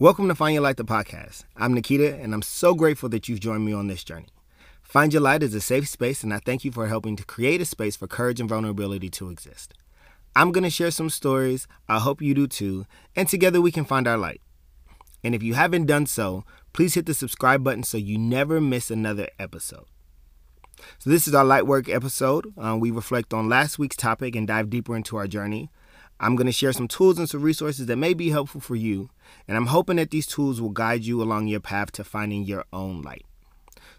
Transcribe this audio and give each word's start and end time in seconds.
Welcome 0.00 0.28
to 0.28 0.34
Find 0.34 0.54
Your 0.54 0.62
Light, 0.62 0.78
the 0.78 0.84
podcast. 0.86 1.44
I'm 1.58 1.74
Nikita, 1.74 2.16
and 2.16 2.32
I'm 2.32 2.40
so 2.40 2.72
grateful 2.72 3.10
that 3.10 3.28
you've 3.28 3.38
joined 3.38 3.66
me 3.66 3.74
on 3.74 3.86
this 3.86 4.02
journey. 4.02 4.28
Find 4.80 5.12
Your 5.12 5.20
Light 5.20 5.42
is 5.42 5.54
a 5.54 5.60
safe 5.60 5.86
space, 5.88 6.22
and 6.22 6.32
I 6.32 6.38
thank 6.38 6.64
you 6.64 6.72
for 6.72 6.86
helping 6.86 7.16
to 7.16 7.24
create 7.26 7.60
a 7.60 7.66
space 7.66 7.96
for 7.96 8.06
courage 8.06 8.40
and 8.40 8.48
vulnerability 8.48 9.10
to 9.10 9.28
exist. 9.28 9.74
I'm 10.34 10.52
going 10.52 10.64
to 10.64 10.70
share 10.70 10.90
some 10.90 11.10
stories. 11.10 11.68
I 11.86 11.98
hope 11.98 12.22
you 12.22 12.32
do 12.32 12.46
too, 12.46 12.86
and 13.14 13.28
together 13.28 13.60
we 13.60 13.70
can 13.70 13.84
find 13.84 14.08
our 14.08 14.16
light. 14.16 14.40
And 15.22 15.34
if 15.34 15.42
you 15.42 15.52
haven't 15.52 15.84
done 15.84 16.06
so, 16.06 16.44
please 16.72 16.94
hit 16.94 17.04
the 17.04 17.12
subscribe 17.12 17.62
button 17.62 17.82
so 17.82 17.98
you 17.98 18.16
never 18.16 18.58
miss 18.58 18.90
another 18.90 19.28
episode. 19.38 19.84
So, 20.98 21.10
this 21.10 21.28
is 21.28 21.34
our 21.34 21.44
light 21.44 21.66
work 21.66 21.90
episode. 21.90 22.54
Um, 22.56 22.80
we 22.80 22.90
reflect 22.90 23.34
on 23.34 23.50
last 23.50 23.78
week's 23.78 23.96
topic 23.96 24.34
and 24.34 24.48
dive 24.48 24.70
deeper 24.70 24.96
into 24.96 25.18
our 25.18 25.26
journey. 25.26 25.70
I'm 26.20 26.36
going 26.36 26.46
to 26.46 26.52
share 26.52 26.72
some 26.74 26.86
tools 26.86 27.18
and 27.18 27.28
some 27.28 27.40
resources 27.40 27.86
that 27.86 27.96
may 27.96 28.12
be 28.12 28.28
helpful 28.28 28.60
for 28.60 28.76
you, 28.76 29.08
and 29.48 29.56
I'm 29.56 29.66
hoping 29.66 29.96
that 29.96 30.10
these 30.10 30.26
tools 30.26 30.60
will 30.60 30.68
guide 30.68 31.02
you 31.02 31.22
along 31.22 31.48
your 31.48 31.60
path 31.60 31.92
to 31.92 32.04
finding 32.04 32.44
your 32.44 32.66
own 32.72 33.00
light. 33.00 33.24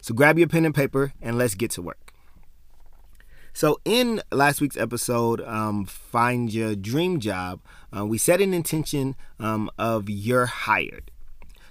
So 0.02 0.13
grab 0.13 0.38
your 0.38 0.47
pen 0.47 0.66
and 0.66 0.73
paper 0.73 1.13
and 1.20 1.38
let's 1.38 1.55
get 1.55 1.71
to 1.71 1.81
work. 1.81 2.13
So, 3.53 3.81
in 3.84 4.21
last 4.31 4.61
week's 4.61 4.77
episode, 4.77 5.41
um, 5.41 5.84
Find 5.84 6.53
Your 6.53 6.73
Dream 6.73 7.20
Job, 7.20 7.59
uh, 7.95 8.05
we 8.05 8.17
set 8.17 8.39
an 8.39 8.53
intention 8.53 9.17
um, 9.39 9.69
of 9.77 10.09
you're 10.09 10.45
hired. 10.45 11.11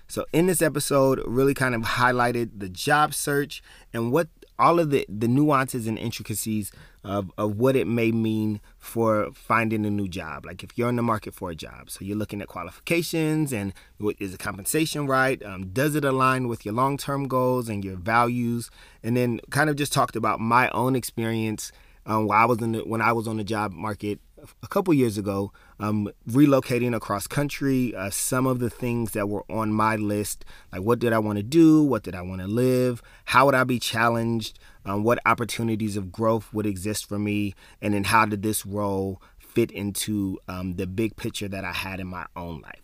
So, 0.06 0.26
in 0.30 0.46
this 0.46 0.60
episode, 0.60 1.22
really 1.26 1.54
kind 1.54 1.74
of 1.74 1.82
highlighted 1.82 2.50
the 2.58 2.68
job 2.68 3.14
search 3.14 3.62
and 3.94 4.12
what 4.12 4.28
all 4.60 4.78
of 4.78 4.90
the, 4.90 5.06
the 5.08 5.26
nuances 5.26 5.86
and 5.86 5.98
intricacies 5.98 6.70
of, 7.02 7.32
of 7.38 7.56
what 7.56 7.76
it 7.76 7.86
may 7.86 8.12
mean 8.12 8.60
for 8.78 9.30
finding 9.32 9.86
a 9.86 9.90
new 9.90 10.06
job. 10.06 10.44
Like 10.44 10.62
if 10.62 10.76
you're 10.76 10.88
in 10.88 10.96
the 10.96 11.02
market 11.02 11.34
for 11.34 11.50
a 11.50 11.54
job, 11.54 11.90
so 11.90 12.04
you're 12.04 12.16
looking 12.16 12.42
at 12.42 12.48
qualifications 12.48 13.52
and 13.52 13.72
is 14.18 14.32
the 14.32 14.38
compensation 14.38 15.06
right? 15.06 15.42
Um, 15.42 15.68
does 15.68 15.94
it 15.94 16.04
align 16.04 16.48
with 16.48 16.64
your 16.64 16.74
long 16.74 16.96
term 16.96 17.26
goals 17.26 17.68
and 17.68 17.84
your 17.84 17.96
values? 17.96 18.70
And 19.02 19.16
then 19.16 19.40
kind 19.50 19.70
of 19.70 19.76
just 19.76 19.92
talked 19.92 20.16
about 20.16 20.40
my 20.40 20.68
own 20.70 20.94
experience 20.94 21.72
um, 22.06 22.26
while 22.26 22.42
I 22.42 22.44
was 22.46 22.60
in 22.60 22.72
the, 22.72 22.80
when 22.80 23.00
I 23.00 23.12
was 23.12 23.28
on 23.28 23.36
the 23.36 23.44
job 23.44 23.72
market 23.72 24.20
a 24.62 24.66
couple 24.66 24.92
years 24.94 25.18
ago, 25.18 25.52
um, 25.78 26.10
relocating 26.28 26.94
across 26.94 27.26
country, 27.26 27.94
uh, 27.94 28.10
some 28.10 28.46
of 28.46 28.58
the 28.58 28.70
things 28.70 29.12
that 29.12 29.28
were 29.28 29.44
on 29.50 29.72
my 29.72 29.96
list, 29.96 30.44
like 30.72 30.82
what 30.82 30.98
did 30.98 31.12
I 31.12 31.18
want 31.18 31.36
to 31.38 31.42
do, 31.42 31.82
what 31.82 32.02
did 32.02 32.14
I 32.14 32.22
want 32.22 32.40
to 32.40 32.46
live, 32.46 33.02
how 33.26 33.46
would 33.46 33.54
I 33.54 33.64
be 33.64 33.78
challenged, 33.78 34.58
um, 34.84 35.04
what 35.04 35.18
opportunities 35.26 35.96
of 35.96 36.12
growth 36.12 36.52
would 36.52 36.66
exist 36.66 37.06
for 37.08 37.18
me, 37.18 37.54
and 37.80 37.94
then 37.94 38.04
how 38.04 38.26
did 38.26 38.42
this 38.42 38.64
role 38.64 39.20
fit 39.38 39.70
into 39.70 40.38
um, 40.48 40.76
the 40.76 40.86
big 40.86 41.16
picture 41.16 41.48
that 41.48 41.64
I 41.64 41.72
had 41.72 42.00
in 42.00 42.06
my 42.06 42.26
own 42.36 42.60
life. 42.60 42.82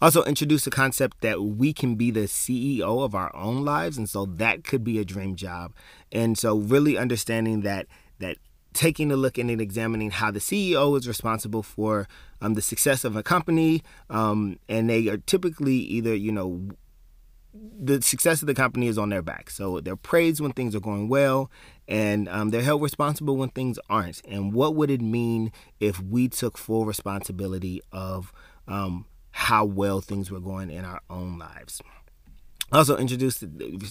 Also, 0.00 0.24
introduce 0.24 0.64
the 0.64 0.70
concept 0.70 1.20
that 1.20 1.42
we 1.42 1.72
can 1.72 1.94
be 1.94 2.10
the 2.10 2.22
CEO 2.22 3.04
of 3.04 3.14
our 3.14 3.34
own 3.36 3.64
lives, 3.64 3.96
and 3.96 4.08
so 4.08 4.24
that 4.24 4.64
could 4.64 4.82
be 4.82 4.98
a 4.98 5.04
dream 5.04 5.36
job. 5.36 5.72
And 6.10 6.36
so, 6.36 6.56
really 6.56 6.98
understanding 6.98 7.60
that 7.60 7.86
that 8.18 8.38
taking 8.72 9.10
a 9.12 9.16
look 9.16 9.38
and 9.38 9.50
examining 9.50 10.10
how 10.10 10.30
the 10.30 10.40
CEO 10.40 10.98
is 10.98 11.06
responsible 11.06 11.62
for 11.62 12.08
um, 12.40 12.54
the 12.54 12.62
success 12.62 13.04
of 13.04 13.16
a 13.16 13.22
company, 13.22 13.82
um, 14.10 14.58
and 14.68 14.88
they 14.90 15.08
are 15.08 15.18
typically 15.18 15.74
either 15.74 16.14
you 16.14 16.32
know 16.32 16.68
the 17.54 18.00
success 18.00 18.40
of 18.40 18.46
the 18.46 18.54
company 18.54 18.86
is 18.86 18.96
on 18.96 19.10
their 19.10 19.22
back. 19.22 19.50
So 19.50 19.80
they're 19.80 19.96
praised 19.96 20.40
when 20.40 20.52
things 20.52 20.74
are 20.74 20.80
going 20.80 21.08
well, 21.08 21.50
and 21.86 22.28
um, 22.28 22.50
they're 22.50 22.62
held 22.62 22.82
responsible 22.82 23.36
when 23.36 23.50
things 23.50 23.78
aren't. 23.90 24.22
And 24.26 24.52
what 24.52 24.74
would 24.74 24.90
it 24.90 25.00
mean 25.00 25.52
if 25.78 26.00
we 26.00 26.28
took 26.28 26.56
full 26.56 26.86
responsibility 26.86 27.82
of 27.92 28.32
um, 28.66 29.06
how 29.32 29.64
well 29.64 30.00
things 30.00 30.30
were 30.30 30.40
going 30.40 30.70
in 30.70 30.84
our 30.84 31.02
own 31.10 31.38
lives? 31.38 31.82
Also 32.72 32.96
introduced 32.96 33.44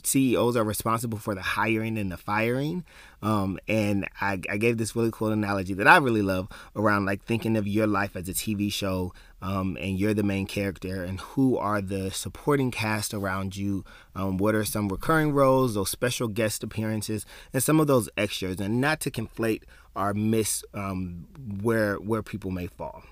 CEOs 0.04 0.56
are 0.56 0.64
responsible 0.64 1.18
for 1.18 1.36
the 1.36 1.42
hiring 1.42 1.98
and 1.98 2.12
the 2.12 2.18
firing. 2.18 2.84
Um, 3.22 3.60
and 3.68 4.08
I, 4.20 4.40
I, 4.50 4.58
gave 4.58 4.78
this 4.78 4.96
really 4.96 5.12
cool 5.12 5.28
analogy 5.28 5.76
that 5.76 5.88
I 5.88 5.98
really 5.98 6.24
love 6.24 6.48
around 6.76 7.06
like 7.06 7.24
thinking 7.24 7.56
of 7.56 7.68
your 7.68 7.86
life 7.86 8.16
as 8.16 8.28
a 8.28 8.34
TV 8.34 8.74
show 8.74 9.14
um, 9.44 9.78
and 9.80 10.00
you're 10.00 10.16
the 10.16 10.24
main 10.24 10.48
character 10.48 11.04
and 11.04 11.20
who 11.20 11.56
are 11.56 11.82
the 11.82 12.10
supporting 12.10 12.72
cast 12.72 13.14
around 13.14 13.56
you. 13.56 13.86
Um, 14.16 14.38
what 14.38 14.56
are 14.56 14.66
some 14.66 14.90
recurring 14.90 15.34
roles, 15.34 15.76
those 15.76 15.92
special 15.92 16.28
guest 16.28 16.64
appearances, 16.64 17.26
and 17.54 17.62
some 17.62 17.80
of 17.80 17.86
those 17.86 18.10
extras, 18.18 18.60
and 18.60 18.82
not 18.82 19.00
to 19.02 19.12
conflate 19.12 19.64
or 19.96 20.14
miss 20.16 20.64
um, 20.74 21.28
where 21.62 21.96
where 21.98 22.24
people 22.24 22.50
may 22.50 22.68
fall 22.68 23.04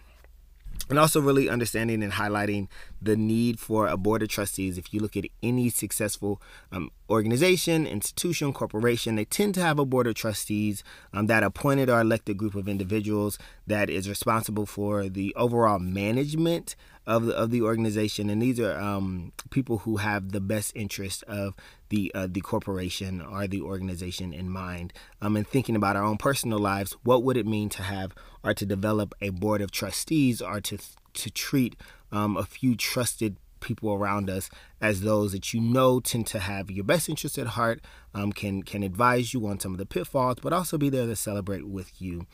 and 0.89 0.97
also 0.97 1.21
really 1.21 1.47
understanding 1.47 2.03
and 2.03 2.13
highlighting 2.13 2.67
the 3.01 3.15
need 3.15 3.59
for 3.59 3.87
a 3.87 3.95
board 3.95 4.23
of 4.23 4.29
trustees. 4.29 4.77
If 4.77 4.93
you 4.93 4.99
look 4.99 5.15
at 5.15 5.25
any 5.41 5.69
successful 5.69 6.41
um, 6.71 6.91
organization, 7.09 7.85
institution, 7.85 8.51
corporation, 8.53 9.15
they 9.15 9.25
tend 9.25 9.55
to 9.55 9.61
have 9.61 9.79
a 9.79 9.85
board 9.85 10.07
of 10.07 10.15
trustees 10.15 10.83
um, 11.13 11.27
that 11.27 11.43
appointed 11.43 11.89
or 11.89 12.01
elected 12.01 12.37
group 12.37 12.55
of 12.55 12.67
individuals 12.67 13.37
that 13.67 13.89
is 13.89 14.09
responsible 14.09 14.65
for 14.65 15.07
the 15.07 15.33
overall 15.35 15.79
management 15.79 16.75
of 17.09 17.25
the, 17.25 17.35
of 17.35 17.49
the 17.49 17.63
organization, 17.63 18.29
and 18.29 18.39
these 18.39 18.59
are 18.59 18.79
um, 18.79 19.33
people 19.49 19.79
who 19.79 19.97
have 19.97 20.31
the 20.31 20.39
best 20.39 20.71
interest 20.75 21.23
of 21.23 21.55
the 21.89 22.11
uh, 22.13 22.27
the 22.29 22.39
corporation 22.39 23.19
or 23.19 23.47
the 23.47 23.61
organization 23.61 24.31
in 24.31 24.47
mind. 24.47 24.93
Um, 25.19 25.35
and 25.35 25.47
thinking 25.47 25.75
about 25.75 25.95
our 25.95 26.03
own 26.03 26.17
personal 26.17 26.59
lives, 26.59 26.95
what 27.03 27.23
would 27.23 27.35
it 27.35 27.47
mean 27.47 27.67
to 27.69 27.81
have 27.81 28.13
or 28.43 28.53
to 28.53 28.63
develop 28.63 29.15
a 29.21 29.31
board 29.31 29.59
of 29.59 29.71
trustees 29.71 30.39
or 30.39 30.61
to 30.61 30.77
to 31.15 31.31
treat 31.31 31.75
um, 32.11 32.37
a 32.37 32.43
few 32.43 32.75
trusted 32.75 33.37
people 33.59 33.91
around 33.91 34.29
us 34.29 34.51
as 34.79 35.01
those 35.01 35.31
that 35.31 35.51
you 35.51 35.59
know 35.59 35.99
tend 35.99 36.27
to 36.27 36.39
have 36.39 36.69
your 36.69 36.83
best 36.83 37.09
interest 37.09 37.39
at 37.39 37.47
heart, 37.47 37.81
um, 38.13 38.31
can 38.31 38.61
can 38.61 38.83
advise 38.83 39.33
you 39.33 39.47
on 39.47 39.59
some 39.59 39.71
of 39.71 39.79
the 39.79 39.85
pitfalls, 39.87 40.37
but 40.43 40.53
also 40.53 40.77
be 40.77 40.89
there 40.89 41.07
to 41.07 41.15
celebrate 41.15 41.67
with 41.67 41.99
you. 41.99 42.27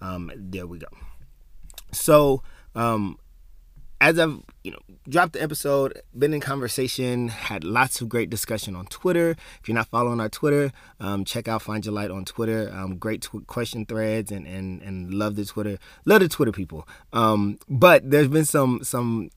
Um, 0.00 0.32
there 0.34 0.66
we 0.66 0.78
go. 0.78 0.88
So 1.92 2.42
um, 2.74 3.18
as 4.02 4.18
I've 4.18 4.42
you 4.64 4.72
know 4.72 4.80
dropped 5.08 5.34
the 5.34 5.42
episode, 5.42 6.02
been 6.18 6.34
in 6.34 6.40
conversation, 6.40 7.28
had 7.28 7.62
lots 7.62 8.00
of 8.00 8.08
great 8.08 8.30
discussion 8.30 8.74
on 8.74 8.86
Twitter. 8.86 9.36
If 9.60 9.68
you're 9.68 9.76
not 9.76 9.86
following 9.86 10.20
our 10.20 10.28
Twitter, 10.28 10.72
um, 10.98 11.24
check 11.24 11.46
out 11.46 11.62
Find 11.62 11.86
Your 11.86 11.94
Light 11.94 12.10
on 12.10 12.24
Twitter. 12.24 12.68
Um, 12.74 12.96
great 12.96 13.22
tw- 13.22 13.46
question 13.46 13.86
threads 13.86 14.32
and, 14.32 14.44
and 14.44 14.82
and 14.82 15.14
love 15.14 15.36
the 15.36 15.44
Twitter, 15.44 15.78
love 16.04 16.20
the 16.20 16.28
Twitter 16.28 16.50
people. 16.50 16.86
Um, 17.12 17.58
but 17.68 18.10
there's 18.10 18.26
been 18.26 18.44
some 18.44 18.80
some 18.82 19.30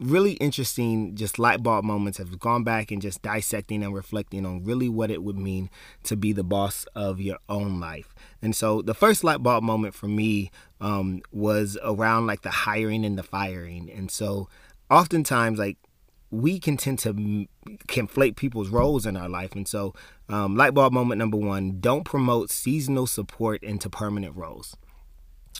really 0.00 0.32
interesting 0.34 1.14
just 1.16 1.38
light 1.38 1.62
bulb 1.62 1.84
moments 1.84 2.18
have 2.18 2.38
gone 2.38 2.62
back 2.62 2.90
and 2.90 3.02
just 3.02 3.22
dissecting 3.22 3.82
and 3.82 3.94
reflecting 3.94 4.46
on 4.46 4.64
really 4.64 4.88
what 4.88 5.10
it 5.10 5.22
would 5.22 5.36
mean 5.38 5.68
to 6.04 6.16
be 6.16 6.32
the 6.32 6.44
boss 6.44 6.86
of 6.94 7.20
your 7.20 7.38
own 7.48 7.80
life. 7.80 8.14
And 8.40 8.54
so 8.54 8.82
the 8.82 8.94
first 8.94 9.24
light 9.24 9.42
bulb 9.42 9.64
moment 9.64 9.94
for 9.94 10.06
me 10.06 10.50
um, 10.80 11.22
was 11.32 11.76
around 11.82 12.26
like 12.26 12.42
the 12.42 12.50
hiring 12.50 13.04
and 13.04 13.18
the 13.18 13.22
firing. 13.22 13.90
And 13.90 14.10
so 14.10 14.48
oftentimes 14.90 15.58
like 15.58 15.76
we 16.30 16.60
can 16.60 16.76
tend 16.76 16.98
to 17.00 17.08
m- 17.10 17.48
conflate 17.88 18.36
people's 18.36 18.68
roles 18.68 19.06
in 19.06 19.16
our 19.16 19.28
life. 19.28 19.54
And 19.54 19.66
so 19.66 19.94
um, 20.28 20.56
light 20.56 20.74
bulb 20.74 20.92
moment 20.92 21.18
number 21.18 21.38
one 21.38 21.80
don't 21.80 22.04
promote 22.04 22.50
seasonal 22.50 23.06
support 23.06 23.62
into 23.62 23.90
permanent 23.90 24.36
roles 24.36 24.76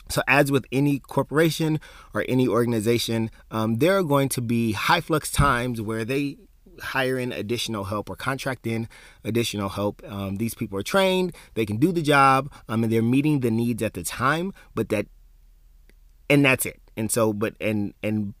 so, 0.09 0.23
as 0.27 0.51
with 0.51 0.65
any 0.71 0.99
corporation 0.99 1.79
or 2.13 2.25
any 2.27 2.47
organization, 2.47 3.29
um, 3.51 3.75
there 3.75 3.97
are 3.97 4.03
going 4.03 4.29
to 4.29 4.41
be 4.41 4.71
high 4.71 5.01
flux 5.01 5.31
times 5.31 5.81
where 5.81 6.03
they 6.03 6.37
hire 6.81 7.19
in 7.19 7.31
additional 7.31 7.85
help 7.85 8.09
or 8.09 8.15
contract 8.15 8.65
in 8.65 8.87
additional 9.23 9.69
help. 9.69 10.01
Um, 10.07 10.37
these 10.37 10.55
people 10.55 10.79
are 10.79 10.83
trained, 10.83 11.35
they 11.53 11.65
can 11.65 11.77
do 11.77 11.91
the 11.91 12.01
job, 12.01 12.51
um, 12.67 12.83
and 12.83 12.91
they're 12.91 13.01
meeting 13.01 13.41
the 13.41 13.51
needs 13.51 13.83
at 13.83 13.93
the 13.93 14.03
time, 14.03 14.53
but 14.73 14.89
that, 14.89 15.05
and 16.29 16.43
that's 16.43 16.65
it. 16.65 16.79
And 16.97 17.11
so, 17.11 17.33
but, 17.33 17.55
and, 17.61 17.93
and, 18.03 18.33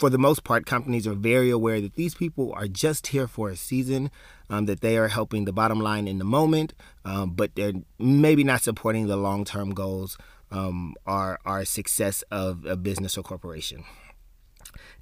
for 0.00 0.10
the 0.10 0.18
most 0.18 0.44
part, 0.44 0.64
companies 0.64 1.08
are 1.08 1.14
very 1.14 1.50
aware 1.50 1.80
that 1.80 1.96
these 1.96 2.14
people 2.14 2.52
are 2.52 2.68
just 2.68 3.08
here 3.08 3.26
for 3.26 3.50
a 3.50 3.56
season, 3.56 4.12
um, 4.48 4.66
that 4.66 4.80
they 4.80 4.96
are 4.96 5.08
helping 5.08 5.44
the 5.44 5.52
bottom 5.52 5.80
line 5.80 6.06
in 6.06 6.18
the 6.18 6.24
moment, 6.24 6.72
um, 7.04 7.30
but 7.30 7.56
they're 7.56 7.72
maybe 7.98 8.44
not 8.44 8.62
supporting 8.62 9.08
the 9.08 9.16
long 9.16 9.44
term 9.44 9.74
goals 9.74 10.16
um, 10.50 10.94
our 11.06 11.38
our 11.44 11.64
success 11.64 12.22
of 12.30 12.64
a 12.64 12.76
business 12.76 13.16
or 13.18 13.22
corporation. 13.22 13.84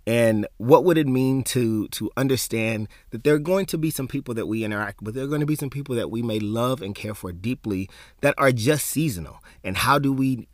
And 0.06 0.46
what 0.58 0.84
would 0.84 0.98
it 0.98 1.08
mean 1.08 1.42
to 1.44 1.88
to 1.88 2.10
understand 2.16 2.88
that 3.10 3.24
there 3.24 3.34
are 3.34 3.40
going 3.40 3.66
to 3.66 3.78
be 3.78 3.90
some 3.90 4.06
people 4.06 4.34
that 4.34 4.46
we 4.46 4.64
interact 4.64 5.02
with, 5.02 5.14
there 5.14 5.24
are 5.24 5.28
going 5.28 5.40
to 5.40 5.46
be 5.46 5.56
some 5.56 5.70
people 5.70 5.96
that 5.96 6.10
we 6.10 6.22
may 6.22 6.38
love 6.38 6.80
and 6.80 6.94
care 6.94 7.14
for 7.14 7.32
deeply 7.32 7.90
that 8.20 8.34
are 8.38 8.52
just 8.52 8.86
seasonal. 8.86 9.42
And 9.64 9.76
how 9.76 9.98
do 9.98 10.12
we 10.12 10.46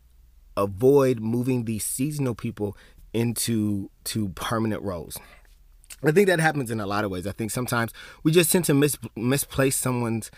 avoid 0.57 1.21
moving 1.21 1.65
these 1.65 1.85
seasonal 1.85 2.35
people 2.35 2.77
into 3.13 3.91
to 4.05 4.31
permanent 4.31 4.83
roles? 4.83 5.19
I 6.03 6.13
think 6.13 6.27
that 6.29 6.41
happens 6.41 6.71
in 6.71 6.81
a 6.81 6.87
lot 6.87 7.05
of 7.05 7.11
ways. 7.11 7.27
I 7.27 7.33
think 7.33 7.51
sometimes 7.51 7.93
we 8.23 8.33
just 8.33 8.51
tend 8.51 8.65
to 8.65 8.75
mis- 8.75 8.99
misplace 9.15 9.77
someone's 9.77 10.31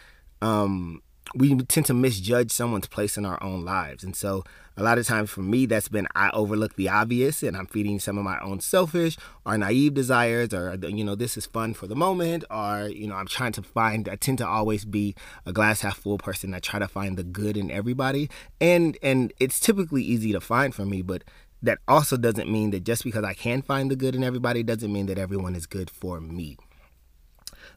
um, 0.43 1.03
we 1.35 1.57
tend 1.65 1.87
to 1.87 1.95
misjudge 1.95 2.53
someone's 2.53 2.87
place 2.87 3.17
in 3.17 3.27
our 3.27 3.43
own 3.43 3.65
lives. 3.65 4.05
And 4.05 4.15
so 4.15 4.45
a 4.77 4.83
lot 4.83 4.99
of 4.99 5.07
times 5.07 5.31
for 5.31 5.41
me, 5.41 5.67
that's 5.67 5.89
been 5.89 6.07
I 6.15 6.31
overlook 6.31 6.77
the 6.77 6.89
obvious 6.89 7.43
and 7.43 7.57
I'm 7.57 7.67
feeding 7.67 7.99
some 7.99 8.19
of 8.19 8.25
my 8.25 8.39
own 8.41 8.61
selfish 8.61 9.17
or 9.45 9.59
naive 9.59 9.95
desires 9.95 10.55
or, 10.55 10.75
you 10.75 11.05
know, 11.05 11.15
this 11.15 11.37
is 11.37 11.47
fun 11.47 11.75
for 11.75 11.87
the 11.87 11.97
moment 11.97 12.45
or, 12.51 12.89
you 12.89 13.07
know, 13.07 13.17
I'm 13.17 13.27
trying 13.27 13.53
to 13.53 13.63
find, 13.63 14.09
I 14.09 14.17
tend 14.17 14.39
to 14.39 14.47
always 14.47 14.85
be 14.85 15.15
a 15.45 15.53
glass 15.53 15.81
half 15.81 15.99
full 15.99 16.19
person. 16.19 16.55
I 16.55 16.61
try 16.61 16.79
to 16.79 16.89
find 16.89 17.17
the 17.17 17.25
good 17.25 17.57
in 17.57 17.71
everybody. 17.71 18.31
And, 18.61 18.97
and 19.03 19.33
it's 19.41 19.59
typically 19.59 20.03
easy 20.03 20.33
to 20.33 20.41
find 20.41 20.75
for 20.75 20.85
me, 20.87 21.03
but 21.03 21.25
that 21.63 21.79
also 21.89 22.17
doesn't 22.17 22.51
mean 22.51 22.71
that 22.71 22.85
just 22.85 23.05
because 23.05 23.25
I 23.25 23.35
can 23.35 23.63
find 23.63 23.91
the 23.91 23.97
good 23.97 24.15
in 24.15 24.23
everybody 24.23 24.63
doesn't 24.63 24.93
mean 24.93 25.07
that 25.07 25.19
everyone 25.19 25.57
is 25.57 25.67
good 25.67 25.91
for 25.91 26.21
me. 26.21 26.59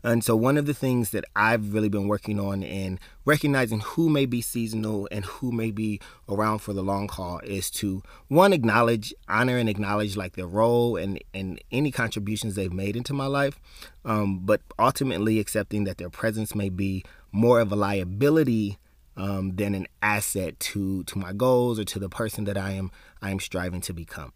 And 0.04 0.24
so, 0.24 0.36
one 0.36 0.58
of 0.58 0.66
the 0.66 0.74
things 0.74 1.12
that 1.12 1.26
I've 1.36 1.74
really 1.74 1.90
been 1.90 2.08
working 2.08 2.40
on 2.40 2.64
in 2.64 3.00
recognizing 3.26 3.80
who 3.80 4.10
may 4.10 4.26
be 4.26 4.42
seasonal 4.42 5.08
and 5.12 5.26
who 5.26 5.52
may 5.52 5.72
be 5.72 6.00
around 6.30 6.60
for 6.60 6.74
the 6.74 6.84
long 6.84 7.10
haul 7.10 7.40
is 7.44 7.70
to 7.72 8.04
one 8.28 8.54
acknowledge, 8.54 9.14
honor, 9.28 9.58
and 9.58 9.70
acknowledge 9.70 10.16
like 10.16 10.36
their 10.36 10.48
role 10.48 10.98
and 10.98 11.20
and 11.34 11.62
any 11.72 11.92
contributions 11.92 12.56
they've 12.56 12.74
made 12.74 12.96
into 12.96 13.14
my 13.14 13.28
life, 13.28 13.60
um, 14.06 14.40
but 14.40 14.62
ultimately 14.80 15.40
accepting 15.40 15.84
that 15.86 15.98
their 15.98 16.10
presence 16.10 16.56
may 16.56 16.70
be 16.70 17.04
more 17.32 17.60
of 17.60 17.72
a 17.72 17.76
liability 17.76 18.78
um, 19.18 19.56
than 19.56 19.74
an 19.74 19.88
asset 20.02 20.60
to 20.60 21.04
to 21.06 21.18
my 21.18 21.34
goals 21.34 21.80
or 21.80 21.84
to 21.84 22.00
the 22.00 22.10
person 22.10 22.44
that 22.46 22.58
I 22.58 22.72
am 22.72 22.92
I 23.22 23.32
am 23.32 23.40
striving 23.40 23.82
to 23.82 23.94
become. 23.94 24.32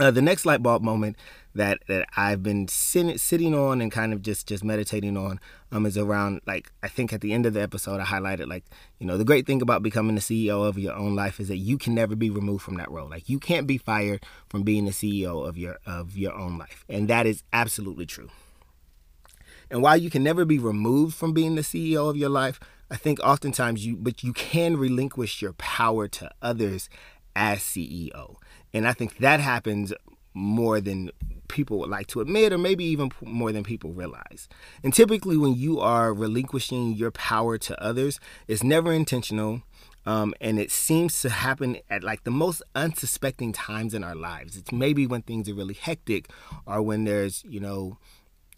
Uh, 0.00 0.10
the 0.10 0.22
next 0.22 0.46
light 0.46 0.62
bulb 0.62 0.82
moment 0.82 1.14
that 1.54 1.78
that 1.86 2.06
I've 2.16 2.42
been 2.42 2.68
sitting 2.68 3.18
sitting 3.18 3.54
on 3.54 3.82
and 3.82 3.92
kind 3.92 4.14
of 4.14 4.22
just 4.22 4.46
just 4.46 4.64
meditating 4.64 5.14
on 5.14 5.38
um 5.72 5.84
is 5.84 5.98
around 5.98 6.40
like 6.46 6.72
I 6.82 6.88
think 6.88 7.12
at 7.12 7.20
the 7.20 7.34
end 7.34 7.44
of 7.44 7.52
the 7.52 7.60
episode 7.60 8.00
I 8.00 8.04
highlighted 8.04 8.48
like 8.48 8.64
you 8.98 9.06
know 9.06 9.18
the 9.18 9.26
great 9.26 9.46
thing 9.46 9.60
about 9.60 9.82
becoming 9.82 10.14
the 10.14 10.22
CEO 10.22 10.66
of 10.66 10.78
your 10.78 10.94
own 10.94 11.14
life 11.14 11.38
is 11.38 11.48
that 11.48 11.58
you 11.58 11.76
can 11.76 11.94
never 11.94 12.16
be 12.16 12.30
removed 12.30 12.62
from 12.62 12.76
that 12.76 12.90
role 12.90 13.10
like 13.10 13.28
you 13.28 13.38
can't 13.38 13.66
be 13.66 13.76
fired 13.76 14.24
from 14.48 14.62
being 14.62 14.86
the 14.86 14.90
CEO 14.90 15.46
of 15.46 15.58
your 15.58 15.78
of 15.84 16.16
your 16.16 16.32
own 16.32 16.56
life 16.56 16.82
and 16.88 17.06
that 17.08 17.26
is 17.26 17.42
absolutely 17.52 18.06
true. 18.06 18.30
And 19.70 19.82
while 19.82 19.98
you 19.98 20.08
can 20.08 20.24
never 20.24 20.46
be 20.46 20.58
removed 20.58 21.14
from 21.14 21.32
being 21.32 21.54
the 21.54 21.62
CEO 21.62 22.10
of 22.10 22.16
your 22.16 22.28
life, 22.28 22.58
I 22.90 22.96
think 22.96 23.20
oftentimes 23.20 23.84
you 23.84 23.96
but 23.96 24.24
you 24.24 24.32
can 24.32 24.78
relinquish 24.78 25.42
your 25.42 25.52
power 25.52 26.08
to 26.08 26.30
others 26.40 26.88
as 27.36 27.60
CEO. 27.60 28.36
And 28.72 28.86
I 28.86 28.92
think 28.92 29.18
that 29.18 29.40
happens 29.40 29.92
more 30.34 30.80
than 30.80 31.10
people 31.48 31.78
would 31.80 31.90
like 31.90 32.06
to 32.08 32.20
admit, 32.20 32.52
or 32.52 32.58
maybe 32.58 32.84
even 32.84 33.10
more 33.22 33.52
than 33.52 33.64
people 33.64 33.92
realize. 33.92 34.48
And 34.84 34.94
typically, 34.94 35.36
when 35.36 35.54
you 35.54 35.80
are 35.80 36.14
relinquishing 36.14 36.94
your 36.94 37.10
power 37.10 37.58
to 37.58 37.82
others, 37.82 38.20
it's 38.46 38.62
never 38.62 38.92
intentional. 38.92 39.62
Um, 40.06 40.32
and 40.40 40.58
it 40.58 40.70
seems 40.70 41.20
to 41.20 41.28
happen 41.28 41.78
at 41.90 42.02
like 42.02 42.24
the 42.24 42.30
most 42.30 42.62
unsuspecting 42.74 43.52
times 43.52 43.92
in 43.92 44.02
our 44.02 44.14
lives. 44.14 44.56
It's 44.56 44.72
maybe 44.72 45.06
when 45.06 45.22
things 45.22 45.48
are 45.48 45.54
really 45.54 45.74
hectic 45.74 46.30
or 46.64 46.80
when 46.80 47.04
there's, 47.04 47.44
you 47.46 47.60
know, 47.60 47.98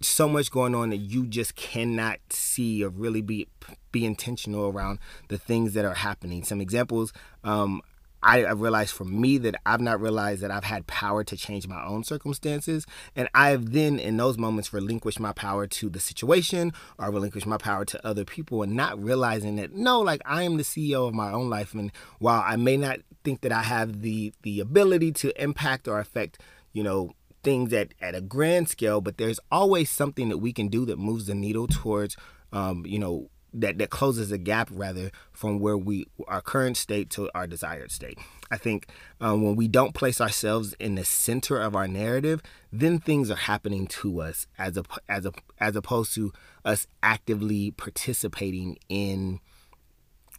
so 0.01 0.29
much 0.29 0.51
going 0.51 0.75
on 0.75 0.91
that 0.91 0.99
you 0.99 1.27
just 1.27 1.55
cannot 1.55 2.19
see 2.31 2.85
or 2.85 2.89
really 2.89 3.23
be 3.23 3.49
be 3.93 4.05
intentional 4.05 4.69
around 4.69 4.99
the 5.29 5.39
things 5.39 5.75
that 5.75 5.85
are 5.85 5.95
happening. 5.95 6.43
Some 6.45 6.61
examples 6.61 7.13
um, 7.45 7.83
I, 8.23 8.51
realized 8.53 8.95
for 8.95 9.05
me 9.05 9.39
that 9.39 9.57
I've 9.67 9.81
not 9.81 10.01
realized 10.01 10.43
that 10.43 10.51
I've 10.51 10.65
had 10.65 10.87
power 10.87 11.25
to 11.25 11.37
change 11.37 11.67
my 11.67 11.85
own 11.85 12.05
circumstances. 12.05 12.87
And 13.17 13.29
I've 13.35 13.73
then, 13.73 13.99
in 13.99 14.17
those 14.17 14.39
moments, 14.39 14.73
relinquished 14.73 15.21
my 15.21 15.33
power 15.33 15.67
to 15.67 15.89
the 15.89 16.01
situation 16.01 16.73
or 16.99 17.11
relinquished 17.11 17.47
my 17.47 17.57
power 17.57 17.85
to 17.87 18.07
other 18.07 18.25
people 18.25 18.63
and 18.63 18.75
not 18.75 19.03
realizing 19.03 19.57
that, 19.57 19.75
no, 19.75 20.01
like 20.01 20.23
I 20.25 20.43
am 20.43 20.57
the 20.57 20.63
CEO 20.63 21.09
of 21.09 21.15
my 21.15 21.33
own 21.33 21.51
life. 21.51 21.75
And 21.75 21.91
while 22.19 22.43
I 22.47 22.57
may 22.57 22.77
not 22.77 23.01
think 23.25 23.41
that 23.41 23.53
I 23.53 23.63
have 23.63 24.03
the, 24.03 24.33
the 24.43 24.61
ability 24.61 25.13
to 25.13 25.43
impact 25.43 25.89
or 25.89 25.99
affect, 25.99 26.41
you 26.73 26.83
know, 26.83 27.15
things 27.43 27.73
at, 27.73 27.93
at 28.01 28.15
a 28.15 28.21
grand 28.21 28.69
scale, 28.69 29.01
but 29.01 29.19
there's 29.19 29.41
always 29.51 29.91
something 29.91 30.29
that 30.29 30.39
we 30.39 30.53
can 30.53 30.69
do 30.69 30.85
that 30.87 30.99
moves 30.99 31.27
the 31.27 31.35
needle 31.35 31.67
towards, 31.67 32.17
um, 32.53 32.87
you 32.87 32.99
know, 32.99 33.29
that 33.55 33.79
that 33.79 33.91
closes 33.91 34.33
a 34.33 34.39
gap 34.39 34.69
rather 34.73 35.11
from 35.33 35.59
where 35.59 35.77
we 35.77 36.07
our 36.29 36.41
current 36.41 36.77
state 36.77 37.11
to 37.11 37.31
our 37.35 37.47
desired 37.47 37.91
state. 37.91 38.19
I 38.51 38.57
think 38.57 38.87
um, 39.21 39.43
when 39.43 39.57
we 39.57 39.69
don't 39.69 39.95
place 39.95 40.21
ourselves 40.21 40.75
in 40.79 40.95
the 40.95 41.05
center 41.05 41.59
of 41.59 41.75
our 41.75 41.89
narrative, 41.89 42.43
then 42.73 42.99
things 42.99 43.31
are 43.31 43.37
happening 43.37 43.87
to 43.89 44.21
us 44.21 44.47
as 44.59 44.77
a 44.77 44.85
as 45.09 45.27
a 45.27 45.33
as 45.59 45.77
opposed 45.77 46.15
to 46.15 46.33
us 46.65 46.87
actively 47.03 47.71
participating 47.73 48.79
in 48.89 49.41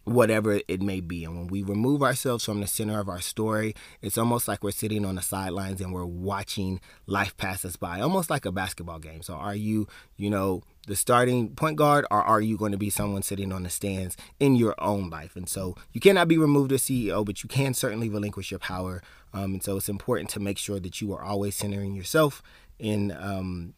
whatever 0.05 0.59
it 0.67 0.81
may 0.81 0.99
be. 0.99 1.23
And 1.23 1.37
when 1.37 1.47
we 1.47 1.63
remove 1.63 2.03
ourselves 2.03 2.43
from 2.43 2.59
the 2.59 2.67
center 2.67 2.99
of 2.99 3.07
our 3.07 3.21
story, 3.21 3.73
it's 4.01 4.17
almost 4.17 4.47
like 4.47 4.63
we're 4.63 4.71
sitting 4.71 5.05
on 5.05 5.15
the 5.15 5.21
sidelines 5.21 5.79
and 5.79 5.93
we're 5.93 6.05
watching 6.05 6.81
life 7.05 7.35
pass 7.37 7.63
us 7.63 7.75
by, 7.75 8.01
almost 8.01 8.29
like 8.29 8.45
a 8.45 8.51
basketball 8.51 8.99
game. 8.99 9.21
So 9.21 9.35
are 9.35 9.55
you, 9.55 9.87
you 10.17 10.29
know, 10.29 10.63
the 10.87 10.97
starting 10.97 11.55
point 11.55 11.77
guard 11.77 12.05
or 12.11 12.21
are 12.21 12.41
you 12.41 12.57
going 12.57 12.73
to 12.73 12.77
be 12.77 12.89
someone 12.89 13.23
sitting 13.23 13.53
on 13.53 13.63
the 13.63 13.69
stands 13.69 14.17
in 14.39 14.55
your 14.55 14.75
own 14.77 15.09
life? 15.09 15.35
And 15.37 15.47
so 15.47 15.75
you 15.93 16.01
cannot 16.01 16.27
be 16.27 16.37
removed 16.37 16.73
as 16.73 16.81
CEO, 16.81 17.25
but 17.25 17.41
you 17.43 17.47
can 17.47 17.73
certainly 17.73 18.09
relinquish 18.09 18.51
your 18.51 18.59
power. 18.59 19.01
Um, 19.33 19.53
and 19.53 19.63
so 19.63 19.77
it's 19.77 19.89
important 19.89 20.29
to 20.31 20.39
make 20.41 20.57
sure 20.57 20.79
that 20.81 20.99
you 20.99 21.13
are 21.13 21.23
always 21.23 21.55
centering 21.55 21.95
yourself 21.95 22.43
in 22.77 23.15
um, 23.17 23.73